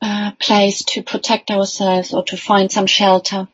uh, 0.00 0.32
place 0.38 0.82
to 0.84 1.02
protect 1.02 1.50
ourselves 1.50 2.14
or 2.14 2.24
to 2.24 2.36
find 2.36 2.72
some 2.72 2.86
shelter. 2.86 3.46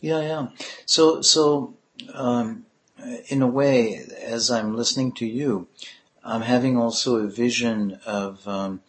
Yeah, 0.00 0.20
yeah. 0.20 0.48
So, 0.84 1.22
so, 1.22 1.74
um, 2.12 2.66
in 3.28 3.42
a 3.42 3.46
way, 3.46 4.04
as 4.22 4.50
I'm 4.50 4.76
listening 4.76 5.12
to 5.12 5.26
you, 5.26 5.68
I'm 6.22 6.42
having 6.42 6.76
also 6.76 7.16
a 7.16 7.26
vision 7.28 7.98
of 8.04 8.46
um, 8.46 8.82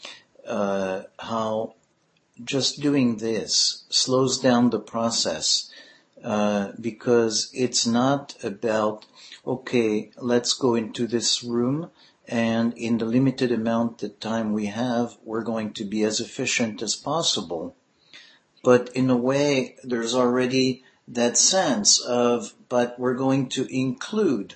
uh, 0.49 1.03
how 1.19 1.75
just 2.43 2.81
doing 2.81 3.17
this 3.17 3.85
slows 3.89 4.39
down 4.39 4.69
the 4.69 4.79
process 4.79 5.69
uh, 6.23 6.71
because 6.79 7.49
it's 7.53 7.85
not 7.85 8.35
about 8.43 9.05
okay, 9.45 10.11
let's 10.17 10.53
go 10.53 10.75
into 10.75 11.07
this 11.07 11.43
room 11.43 11.89
and 12.27 12.73
in 12.77 12.99
the 12.99 13.05
limited 13.05 13.51
amount 13.51 14.03
of 14.03 14.19
time 14.19 14.53
we 14.53 14.67
have, 14.67 15.17
we're 15.23 15.43
going 15.43 15.73
to 15.73 15.83
be 15.83 16.03
as 16.03 16.19
efficient 16.19 16.81
as 16.83 16.95
possible. 16.95 17.75
But 18.63 18.89
in 18.89 19.09
a 19.09 19.17
way, 19.17 19.77
there's 19.83 20.13
already 20.13 20.83
that 21.07 21.37
sense 21.37 21.99
of, 21.99 22.53
but 22.69 22.99
we're 22.99 23.15
going 23.15 23.49
to 23.49 23.65
include 23.75 24.55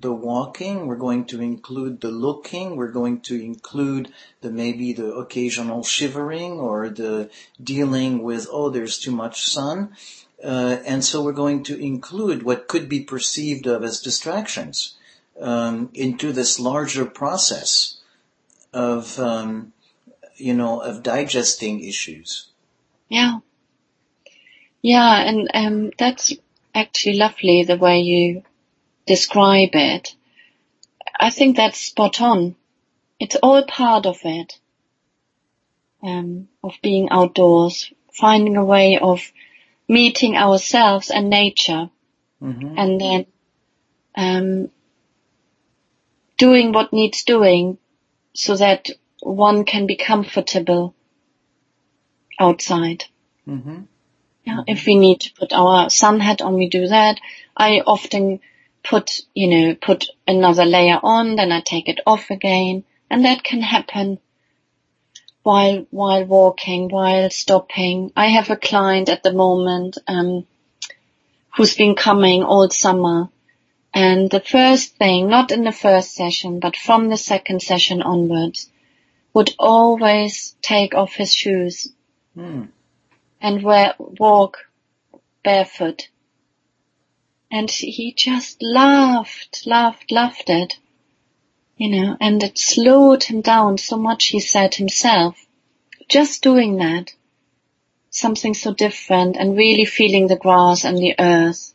the 0.00 0.12
walking, 0.12 0.86
we're 0.86 0.96
going 0.96 1.26
to 1.26 1.40
include 1.40 2.00
the 2.00 2.10
looking, 2.10 2.76
we're 2.76 2.90
going 2.90 3.20
to 3.20 3.34
include 3.34 4.12
the 4.40 4.50
maybe 4.50 4.92
the 4.92 5.12
occasional 5.12 5.84
shivering 5.84 6.52
or 6.52 6.88
the 6.88 7.30
dealing 7.62 8.22
with, 8.22 8.46
oh, 8.50 8.70
there's 8.70 8.98
too 8.98 9.10
much 9.10 9.44
sun. 9.44 9.94
Uh, 10.42 10.78
and 10.86 11.04
so 11.04 11.22
we're 11.22 11.32
going 11.32 11.62
to 11.62 11.78
include 11.78 12.42
what 12.42 12.66
could 12.66 12.88
be 12.88 13.00
perceived 13.00 13.66
of 13.66 13.84
as 13.84 14.00
distractions 14.00 14.96
um, 15.40 15.90
into 15.92 16.32
this 16.32 16.58
larger 16.58 17.04
process 17.04 18.00
of, 18.72 19.18
um, 19.18 19.72
you 20.36 20.54
know, 20.54 20.80
of 20.80 21.02
digesting 21.02 21.84
issues. 21.84 22.46
Yeah. 23.08 23.40
Yeah, 24.82 25.20
and 25.28 25.50
um, 25.52 25.90
that's 25.98 26.32
actually 26.74 27.16
lovely 27.16 27.64
the 27.64 27.76
way 27.76 28.00
you 28.00 28.42
describe 29.14 29.74
it. 29.74 30.14
I 31.18 31.30
think 31.30 31.56
that's 31.56 31.80
spot 31.80 32.20
on. 32.20 32.54
It's 33.18 33.36
all 33.42 33.62
part 33.64 34.06
of 34.06 34.18
it. 34.24 34.58
Um, 36.02 36.48
of 36.62 36.74
being 36.80 37.10
outdoors, 37.10 37.92
finding 38.12 38.56
a 38.56 38.64
way 38.64 38.98
of 38.98 39.20
meeting 39.86 40.36
ourselves 40.36 41.10
and 41.10 41.28
nature, 41.28 41.90
hmm 42.40 42.78
and 42.78 43.00
then 43.00 43.26
um, 44.14 44.70
doing 46.38 46.72
what 46.72 46.92
needs 46.92 47.24
doing 47.24 47.76
so 48.32 48.56
that 48.56 48.88
one 49.20 49.64
can 49.64 49.86
be 49.86 49.96
comfortable 49.96 50.94
outside. 52.38 53.04
hmm 53.44 53.80
Yeah, 54.44 54.62
if 54.66 54.86
we 54.86 54.94
need 54.94 55.20
to 55.20 55.34
put 55.38 55.52
our 55.52 55.90
sun 55.90 56.20
hat 56.20 56.40
on, 56.40 56.54
we 56.54 56.68
do 56.78 56.86
that. 56.86 57.20
I 57.56 57.82
often 57.94 58.40
put, 58.82 59.20
you 59.34 59.48
know, 59.48 59.74
put 59.74 60.06
another 60.26 60.64
layer 60.64 60.98
on, 61.02 61.36
then 61.36 61.52
I 61.52 61.60
take 61.60 61.88
it 61.88 62.00
off 62.06 62.30
again, 62.30 62.84
and 63.08 63.24
that 63.24 63.42
can 63.42 63.60
happen 63.60 64.18
while 65.42 65.86
while 65.90 66.24
walking, 66.24 66.88
while 66.88 67.30
stopping. 67.30 68.12
I 68.16 68.26
have 68.28 68.50
a 68.50 68.56
client 68.56 69.08
at 69.08 69.22
the 69.22 69.32
moment 69.32 69.98
um, 70.06 70.46
who's 71.56 71.74
been 71.74 71.94
coming 71.94 72.42
all 72.42 72.68
summer, 72.70 73.28
and 73.92 74.30
the 74.30 74.40
first 74.40 74.96
thing, 74.96 75.28
not 75.28 75.50
in 75.50 75.64
the 75.64 75.72
first 75.72 76.14
session, 76.14 76.60
but 76.60 76.76
from 76.76 77.08
the 77.08 77.16
second 77.16 77.62
session 77.62 78.02
onwards, 78.02 78.70
would 79.34 79.50
always 79.58 80.54
take 80.62 80.94
off 80.94 81.14
his 81.14 81.34
shoes 81.34 81.88
Mm. 82.36 82.68
and 83.40 83.62
wear, 83.62 83.94
walk 83.98 84.58
barefoot. 85.42 86.08
And 87.50 87.70
he 87.70 88.12
just 88.12 88.62
laughed, 88.62 89.66
laughed, 89.66 90.10
laughed 90.10 90.48
it. 90.50 90.78
You 91.76 91.88
know, 91.88 92.16
and 92.20 92.42
it 92.42 92.58
slowed 92.58 93.24
him 93.24 93.40
down 93.40 93.78
so 93.78 93.96
much, 93.96 94.26
he 94.26 94.40
said 94.40 94.74
himself. 94.74 95.46
Just 96.08 96.42
doing 96.42 96.76
that. 96.76 97.12
Something 98.10 98.54
so 98.54 98.74
different 98.74 99.36
and 99.36 99.56
really 99.56 99.84
feeling 99.84 100.26
the 100.26 100.36
grass 100.36 100.84
and 100.84 100.98
the 100.98 101.14
earth. 101.18 101.72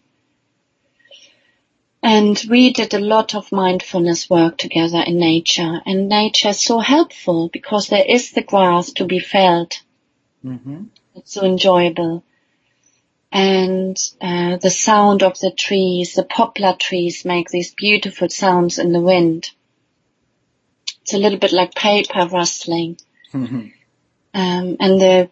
And 2.04 2.40
we 2.50 2.72
did 2.72 2.94
a 2.94 3.00
lot 3.00 3.34
of 3.34 3.52
mindfulness 3.52 4.30
work 4.30 4.58
together 4.58 5.02
in 5.02 5.18
nature 5.18 5.82
and 5.86 6.08
nature 6.08 6.50
is 6.50 6.62
so 6.62 6.80
helpful 6.80 7.50
because 7.50 7.88
there 7.88 8.06
is 8.08 8.32
the 8.32 8.44
grass 8.44 8.92
to 8.94 9.06
be 9.06 9.20
felt 9.20 9.82
hmm 10.44 10.84
it's 11.16 11.34
so 11.34 11.46
enjoyable. 11.46 12.24
And 13.36 13.98
uh, 14.21 14.56
the 14.62 14.69
sound 14.69 15.21
of 15.21 15.38
the 15.41 15.52
trees, 15.52 16.13
the 16.13 16.24
poplar 16.24 16.74
trees 16.80 17.26
make 17.26 17.50
these 17.50 17.74
beautiful 17.74 18.30
sounds 18.30 18.80
in 18.80 18.93
the 18.93 19.02
wind. 19.02 19.52
It's 21.02 21.13
a 21.13 21.17
little 21.17 21.38
bit 21.38 21.52
like 21.52 21.76
paper 21.76 22.30
rustling. 22.32 22.98
hmm 23.34 23.67
Um, 24.34 24.78
and 24.80 25.02
the 25.02 25.30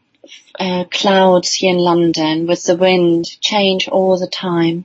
uh, 0.60 0.84
clouds 0.92 1.54
here 1.54 1.72
in 1.72 1.78
London 1.78 2.46
with 2.46 2.66
the 2.66 2.76
wind 2.76 3.24
change 3.40 3.88
all 3.88 4.20
the 4.20 4.28
time. 4.28 4.84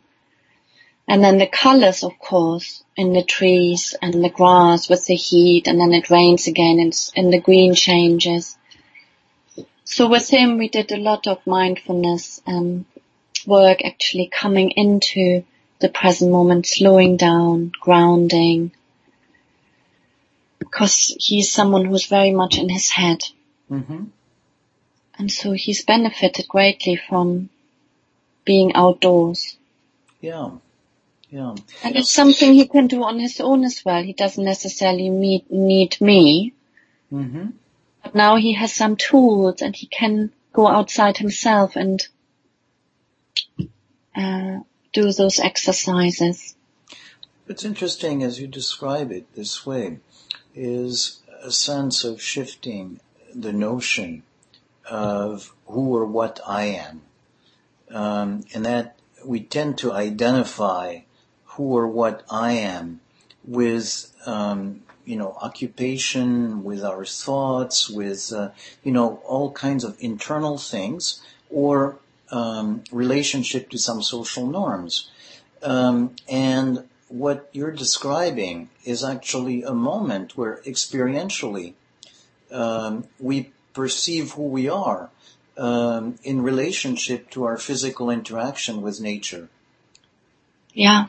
And 1.09 1.25
then 1.25 1.39
the 1.39 1.49
colors, 1.49 2.05
of 2.05 2.21
course, 2.21 2.85
in 2.97 3.15
the 3.15 3.25
trees 3.25 3.97
and 4.01 4.23
the 4.23 4.31
grass 4.31 4.89
with 4.89 5.07
the 5.07 5.17
heat 5.17 5.67
and 5.67 5.81
then 5.81 5.93
it 5.93 6.09
rains 6.09 6.47
again 6.47 6.79
and, 6.79 6.95
and 7.17 7.33
the 7.33 7.41
green 7.41 7.75
changes. 7.75 8.57
So 9.83 10.09
with 10.09 10.29
him, 10.29 10.57
we 10.59 10.69
did 10.69 10.93
a 10.93 10.99
lot 11.11 11.27
of 11.27 11.45
mindfulness 11.47 12.41
um, 12.47 12.87
work, 13.49 13.85
actually 13.85 14.29
coming 14.29 14.71
into 14.71 15.45
the 15.81 15.89
present 15.89 16.31
moment, 16.31 16.67
slowing 16.67 17.17
down, 17.17 17.73
grounding, 17.81 18.73
because 20.59 21.17
he's 21.19 21.51
someone 21.53 21.85
who's 21.85 22.07
very 22.07 22.33
much 22.33 22.59
in 22.59 22.69
his 22.69 22.91
head, 22.91 23.25
hmm 23.69 24.05
and 25.19 25.33
so 25.33 25.51
he's 25.51 25.85
benefited 25.85 26.47
greatly 26.47 26.95
from 26.95 27.51
being 28.45 28.73
outdoors. 28.75 29.59
Yeah. 30.21 30.51
Yeah. 31.29 31.57
And 31.83 31.97
it's 31.97 32.11
something 32.11 32.55
he 32.55 32.67
can 32.67 32.87
do 32.87 33.03
on 33.03 33.19
his 33.19 33.41
own 33.41 33.65
as 33.65 33.85
well. 33.85 34.03
He 34.03 34.13
doesn't 34.13 34.45
necessarily 34.45 35.11
meet, 35.11 35.51
need 35.51 36.01
me. 36.01 36.55
hmm 37.11 37.49
But 38.03 38.15
now 38.15 38.37
he 38.37 38.55
has 38.55 38.73
some 38.73 38.97
tools 38.97 39.61
and 39.61 39.75
he 39.75 39.87
can 39.87 40.31
go 40.53 40.69
outside 40.69 41.19
himself 41.19 41.77
and 41.77 42.07
do 44.93 45.13
those 45.13 45.39
exercises. 45.39 46.55
What's 47.47 47.65
interesting 47.65 48.23
as 48.23 48.41
you 48.41 48.47
describe 48.47 49.11
it 49.11 49.35
this 49.35 49.65
way, 49.65 49.99
is 50.55 51.23
a 51.43 51.51
sense 51.51 52.05
of 52.05 52.21
shifting 52.21 53.01
the 53.35 53.53
notion 53.53 54.23
of 54.91 55.55
who 55.67 55.95
or 55.95 56.05
what 56.05 56.41
I 56.47 56.65
am. 56.65 57.03
Um, 57.91 58.45
and 58.53 58.67
that 58.67 58.99
we 59.25 59.41
tend 59.41 59.79
to 59.79 59.93
identify 59.93 61.01
who 61.45 61.65
or 61.77 61.87
what 61.87 62.23
I 62.31 62.53
am 62.53 63.01
with, 63.45 64.13
um, 64.27 64.83
you 65.05 65.17
know, 65.17 65.37
occupation, 65.41 66.65
with 66.65 66.85
our 66.85 67.05
thoughts, 67.05 67.89
with, 67.89 68.33
uh, 68.33 68.51
you 68.85 68.93
know, 68.93 69.23
all 69.27 69.53
kinds 69.53 69.85
of 69.85 69.97
internal 70.01 70.59
things, 70.59 71.23
or 71.51 71.99
um, 72.31 72.83
relationship 72.93 73.71
to 73.71 73.79
some 73.79 74.03
social 74.03 74.47
norms. 74.47 75.11
Um, 75.63 76.15
and 76.29 76.85
what 77.09 77.49
you're 77.53 77.73
describing 77.73 78.69
is 78.85 79.03
actually 79.03 79.63
a 79.63 79.75
moment 79.75 80.37
where 80.37 80.61
experientially 80.67 81.75
um, 82.53 83.05
we 83.19 83.51
perceive 83.73 84.33
who 84.33 84.43
we 84.43 84.69
are 84.69 85.11
um, 85.57 86.19
in 86.23 86.43
relationship 86.43 87.31
to 87.31 87.45
our 87.45 87.57
physical 87.57 88.11
interaction 88.11 88.83
with 88.83 89.01
nature. 89.01 89.49
Yeah, 90.73 91.07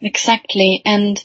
exactly. 0.00 0.82
And 0.84 1.22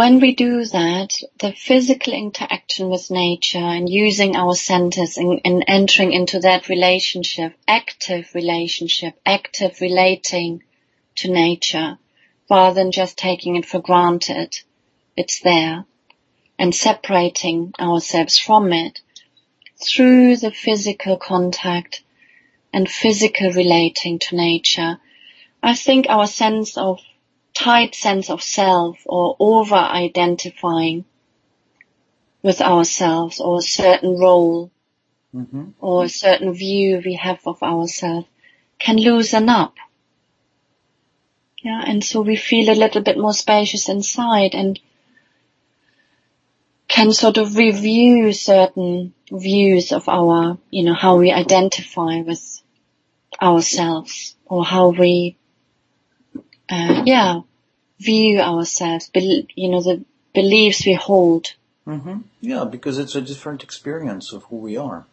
when 0.00 0.18
we 0.18 0.34
do 0.34 0.64
that, 0.64 1.12
the 1.40 1.52
physical 1.52 2.14
interaction 2.14 2.88
with 2.88 3.10
nature 3.10 3.58
and 3.58 3.86
using 3.86 4.34
our 4.34 4.54
senses 4.54 5.18
and, 5.18 5.42
and 5.44 5.62
entering 5.66 6.14
into 6.14 6.40
that 6.40 6.70
relationship, 6.70 7.52
active 7.68 8.26
relationship, 8.34 9.12
active 9.26 9.78
relating 9.82 10.62
to 11.16 11.30
nature, 11.30 11.98
rather 12.48 12.76
than 12.76 12.92
just 12.92 13.18
taking 13.18 13.56
it 13.56 13.66
for 13.66 13.78
granted, 13.78 14.58
it's 15.18 15.40
there, 15.40 15.84
and 16.58 16.74
separating 16.74 17.74
ourselves 17.78 18.38
from 18.38 18.72
it 18.72 19.02
through 19.86 20.34
the 20.38 20.50
physical 20.50 21.18
contact 21.18 22.02
and 22.72 22.88
physical 22.90 23.52
relating 23.52 24.18
to 24.18 24.34
nature, 24.34 24.98
I 25.62 25.74
think 25.74 26.06
our 26.08 26.26
sense 26.26 26.78
of 26.78 27.00
tight 27.64 27.94
sense 27.94 28.30
of 28.30 28.42
self 28.42 28.98
or 29.06 29.36
over 29.38 29.74
identifying 29.74 31.04
with 32.42 32.60
ourselves 32.60 33.40
or 33.40 33.58
a 33.58 33.62
certain 33.62 34.18
role 34.18 34.70
hmm 35.32 35.70
or 35.78 36.04
a 36.04 36.08
certain 36.08 36.52
view 36.52 37.00
we 37.04 37.14
have 37.14 37.40
of 37.46 37.62
ourselves 37.62 38.26
can 38.78 38.96
loosen 38.96 39.48
up. 39.48 39.74
Yeah, 41.62 41.82
and 41.86 42.02
so 42.02 42.22
we 42.22 42.36
feel 42.36 42.70
a 42.70 42.80
little 42.82 43.02
bit 43.02 43.18
more 43.18 43.34
spacious 43.34 43.88
inside 43.88 44.54
and 44.54 44.80
can 46.88 47.12
sort 47.12 47.36
of 47.36 47.56
review 47.56 48.32
certain 48.32 49.12
views 49.30 49.92
of 49.92 50.08
our, 50.08 50.58
you 50.70 50.84
know, 50.84 50.94
how 50.94 51.18
we 51.18 51.30
identify 51.30 52.22
with 52.22 52.62
ourselves 53.40 54.34
or 54.46 54.64
how 54.64 54.88
we, 54.88 55.36
uh, 56.70 57.02
yeah, 57.04 57.42
view 58.00 58.40
ourselves, 58.40 59.10
you 59.14 59.68
know, 59.68 59.82
the 59.82 60.04
beliefs 60.34 60.86
we 60.86 60.94
hold. 60.94 61.54
hmm 61.84 62.20
Yeah, 62.40 62.64
because 62.64 62.98
it's 62.98 63.14
a 63.14 63.20
different 63.20 63.62
experience 63.62 64.32
of 64.32 64.44
who 64.44 64.56
we 64.56 64.76
are. 64.76 65.04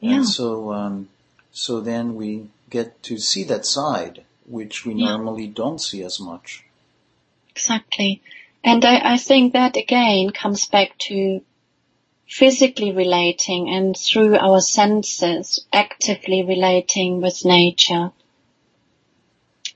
Yeah. 0.00 0.16
And 0.16 0.28
so, 0.28 0.72
um, 0.72 1.08
so 1.52 1.80
then 1.80 2.14
we 2.16 2.48
get 2.70 3.02
to 3.04 3.18
see 3.18 3.44
that 3.44 3.64
side, 3.64 4.24
which 4.46 4.84
we 4.84 4.94
Yeah. 4.94 5.10
normally 5.10 5.46
don't 5.46 5.80
see 5.80 6.02
as 6.02 6.18
much. 6.20 6.64
Exactly. 7.50 8.20
And 8.64 8.84
I, 8.84 9.14
I 9.14 9.16
think 9.18 9.52
that 9.52 9.76
again 9.76 10.30
comes 10.30 10.66
back 10.66 10.98
to 11.08 11.40
physically 12.26 12.90
relating 12.90 13.68
and 13.68 13.96
through 13.96 14.36
our 14.36 14.60
senses 14.60 15.64
actively 15.72 16.42
relating 16.42 17.20
with 17.20 17.44
nature. 17.44 18.10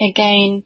Again, 0.01 0.65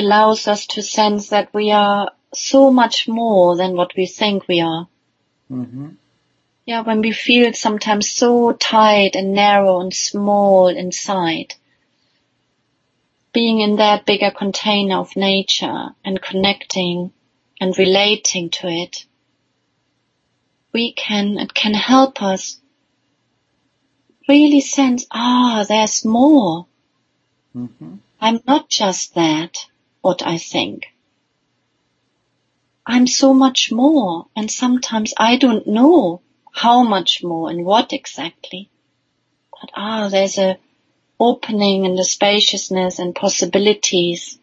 allows 0.00 0.48
us 0.48 0.66
to 0.66 0.82
sense 0.82 1.28
that 1.28 1.52
we 1.54 1.70
are 1.70 2.10
so 2.32 2.70
much 2.70 3.08
more 3.08 3.56
than 3.56 3.76
what 3.76 3.96
we 3.96 4.06
think 4.06 4.48
we 4.48 4.60
are. 4.60 4.88
hmm 5.48 5.88
Yeah, 6.64 6.82
when 6.82 7.00
we 7.00 7.12
feel 7.12 7.52
sometimes 7.52 8.10
so 8.10 8.52
tight 8.52 9.16
and 9.16 9.32
narrow 9.32 9.80
and 9.80 9.94
small 9.94 10.68
inside, 10.68 11.54
being 13.32 13.60
in 13.60 13.76
that 13.76 14.06
bigger 14.06 14.30
container 14.30 14.98
of 14.98 15.16
nature 15.16 15.94
and 16.04 16.22
connecting 16.22 17.12
and 17.60 17.78
relating 17.78 18.50
to 18.50 18.68
it, 18.68 19.04
we 20.72 20.92
can, 20.92 21.38
it 21.38 21.52
can 21.54 21.74
help 21.74 22.22
us 22.22 22.60
really 24.28 24.60
sense, 24.60 25.06
ah, 25.10 25.64
there's 25.68 26.04
more. 26.04 26.66
hmm 27.52 27.96
I'm 28.20 28.40
not 28.46 28.68
just 28.68 29.14
that, 29.14 29.66
what 30.02 30.22
I 30.26 30.38
think. 30.38 30.86
I'm 32.86 33.06
so 33.06 33.34
much 33.34 33.70
more 33.70 34.26
and 34.34 34.50
sometimes 34.50 35.14
I 35.16 35.36
don't 35.36 35.66
know 35.66 36.22
how 36.52 36.82
much 36.82 37.22
more 37.22 37.50
and 37.50 37.64
what 37.64 37.92
exactly. 37.92 38.70
But 39.60 39.70
ah, 39.74 40.08
there's 40.08 40.38
a 40.38 40.58
opening 41.20 41.86
and 41.86 41.98
the 41.98 42.04
spaciousness 42.04 42.98
and 42.98 43.14
possibilities. 43.14 44.38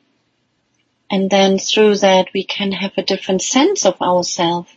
And 1.10 1.30
then 1.30 1.58
through 1.60 1.98
that 1.98 2.28
we 2.34 2.44
can 2.44 2.72
have 2.72 2.94
a 2.98 3.04
different 3.04 3.42
sense 3.42 3.86
of 3.86 4.02
ourselves. 4.02 4.70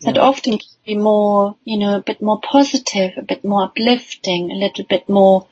That 0.00 0.16
Yeah. 0.16 0.22
often 0.22 0.58
can 0.58 0.68
be 0.86 0.96
more, 0.96 1.56
you 1.64 1.76
know, 1.76 1.96
a 1.96 2.00
bit 2.02 2.22
more 2.22 2.40
positive, 2.40 3.12
a 3.18 3.22
bit 3.22 3.44
more 3.44 3.64
uplifting, 3.64 4.50
a 4.50 4.54
little 4.54 4.84
bit 4.84 5.08
more 5.08 5.46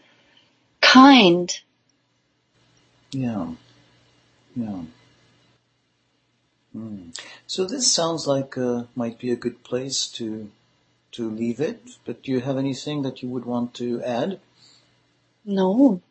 kind. 0.80 1.54
Yeah. 3.10 3.54
Yeah. 4.54 4.82
Mm. 6.76 7.18
So 7.46 7.64
this 7.64 7.90
sounds 7.92 8.26
like 8.26 8.58
uh, 8.58 8.84
might 8.94 9.18
be 9.18 9.30
a 9.30 9.36
good 9.36 9.64
place 9.64 10.06
to 10.18 10.50
to 11.12 11.30
leave 11.30 11.60
it. 11.60 11.80
But 12.04 12.22
do 12.22 12.32
you 12.32 12.40
have 12.40 12.58
anything 12.58 13.02
that 13.02 13.22
you 13.22 13.28
would 13.28 13.44
want 13.44 13.74
to 13.74 14.02
add? 14.02 14.40
No, 15.44 16.02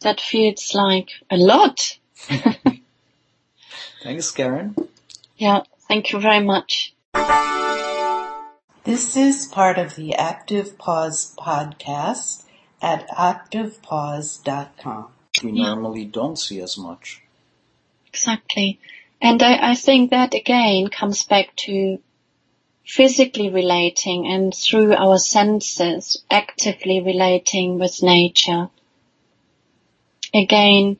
that 0.00 0.20
feels 0.20 0.74
like 0.74 1.08
a 1.30 1.36
lot. 1.36 1.98
Thanks, 4.02 4.30
Karen. 4.30 4.76
Yeah, 5.36 5.62
thank 5.88 6.12
you 6.12 6.20
very 6.20 6.44
much. 6.44 6.94
This 8.84 9.16
is 9.16 9.46
part 9.46 9.78
of 9.78 9.94
the 9.94 10.14
Active 10.14 10.76
Pause 10.76 11.36
podcast 11.38 12.44
at 12.80 13.08
activepause.com. 13.10 15.08
We 15.42 15.52
Yeah. 15.52 15.66
normally 15.74 16.04
don't 16.04 16.36
see 16.38 16.60
as 16.60 16.76
much. 16.76 17.22
Exactly. 18.08 18.78
And 19.20 19.42
I, 19.42 19.70
I 19.70 19.74
think 19.74 20.10
that 20.10 20.34
again 20.34 20.88
comes 20.88 21.24
back 21.24 21.54
to 21.66 21.98
physically 22.84 23.48
relating 23.48 24.26
and 24.26 24.54
through 24.54 24.94
our 24.94 25.18
senses 25.18 26.22
actively 26.30 27.00
relating 27.00 27.78
with 27.78 28.02
nature. 28.02 28.68
Again, 30.34 30.98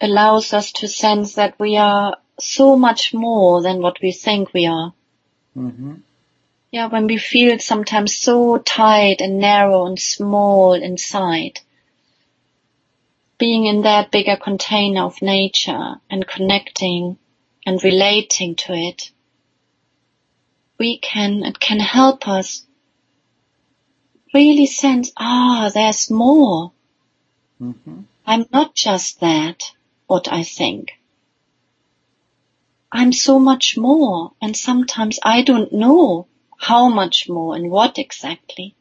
allows 0.00 0.52
us 0.52 0.72
to 0.72 0.88
sense 0.88 1.34
that 1.34 1.58
we 1.58 1.76
are 1.76 2.16
so 2.38 2.76
much 2.76 3.14
more 3.14 3.62
than 3.62 3.80
what 3.80 4.00
we 4.02 4.12
think 4.12 4.52
we 4.52 4.66
are. 4.66 4.92
hmm 5.54 5.94
Yeah, 6.70 6.88
when 6.88 7.06
we 7.06 7.16
feel 7.16 7.58
sometimes 7.58 8.16
so 8.16 8.58
tight 8.58 9.20
and 9.20 9.38
narrow 9.38 9.86
and 9.86 9.98
small 9.98 10.74
inside, 10.74 11.60
being 13.38 13.66
in 13.66 13.82
that 13.82 14.10
bigger 14.10 14.36
container 14.36 15.04
of 15.04 15.20
nature 15.20 15.96
and 16.10 16.26
connecting 16.26 17.18
and 17.66 17.82
relating 17.82 18.56
to 18.56 18.72
it, 18.72 19.10
we 20.78 20.98
can, 20.98 21.44
it 21.44 21.58
can 21.58 21.80
help 21.80 22.28
us 22.28 22.64
really 24.32 24.66
sense, 24.66 25.12
ah, 25.16 25.70
there's 25.72 26.10
more. 26.10 26.72
hmm 27.58 28.00
I'm 28.28 28.46
not 28.52 28.74
just 28.74 29.20
that, 29.20 29.62
what 30.08 30.32
I 30.32 30.42
think. 30.42 30.92
I'm 32.90 33.12
so 33.12 33.38
much 33.38 33.76
more 33.76 34.32
and 34.42 34.56
sometimes 34.56 35.18
I 35.22 35.42
don't 35.42 35.72
know 35.72 36.26
how 36.58 36.88
much 36.88 37.28
more 37.28 37.54
and 37.54 37.70
what 37.70 37.98
exactly. 37.98 38.74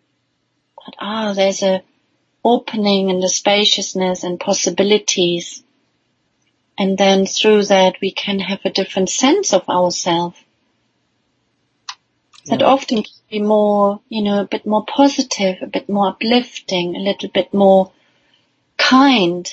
But 0.83 0.95
ah, 0.99 1.33
there's 1.33 1.61
a 1.61 1.83
opening 2.45 3.09
and 3.09 3.21
the 3.21 3.27
spaciousness 3.27 4.23
and 4.23 4.39
possibilities. 4.39 5.63
And 6.77 6.97
then 6.97 7.25
through 7.25 7.65
that 7.65 7.95
we 8.01 8.11
can 8.11 8.39
have 8.39 8.59
a 8.63 8.69
different 8.69 9.09
sense 9.09 9.53
of 9.53 9.67
ourselves. 9.67 10.37
That 12.45 12.61
often 12.61 13.01
can 13.01 13.13
be 13.31 13.41
more, 13.41 14.01
you 14.07 14.21
know, 14.21 14.41
a 14.41 14.45
bit 14.45 14.67
more 14.67 14.85
positive, 14.85 15.57
a 15.61 15.67
bit 15.67 15.89
more 15.89 16.09
uplifting, 16.09 16.95
a 16.95 16.99
little 16.99 17.29
bit 17.29 17.51
more 17.53 17.91
kind. 18.77 19.51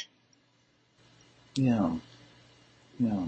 Yeah. 1.55 1.93
Yeah. 3.01 3.27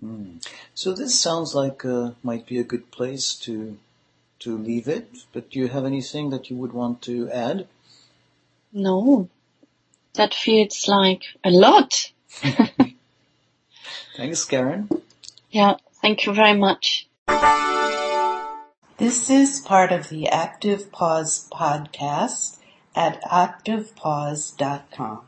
Hmm. 0.00 0.36
So 0.74 0.94
this 0.94 1.20
sounds 1.20 1.54
like 1.54 1.84
uh, 1.84 2.12
might 2.22 2.46
be 2.46 2.58
a 2.58 2.64
good 2.64 2.90
place 2.90 3.34
to 3.40 3.76
to 4.40 4.56
leave 4.56 4.88
it. 4.88 5.08
But 5.32 5.50
do 5.50 5.58
you 5.58 5.68
have 5.68 5.84
anything 5.84 6.30
that 6.30 6.50
you 6.50 6.56
would 6.56 6.72
want 6.72 7.02
to 7.02 7.30
add? 7.30 7.66
No, 8.72 9.28
that 10.14 10.34
feels 10.34 10.88
like 10.88 11.22
a 11.44 11.50
lot. 11.50 12.12
Thanks, 14.16 14.44
Karen. 14.44 14.88
Yeah, 15.50 15.76
thank 16.00 16.26
you 16.26 16.32
very 16.32 16.58
much. 16.58 17.08
This 18.98 19.28
is 19.28 19.60
part 19.60 19.92
of 19.92 20.08
the 20.08 20.28
Active 20.28 20.90
Pause 20.90 21.50
podcast 21.52 22.56
at 22.94 23.22
activepause.com. 23.24 25.25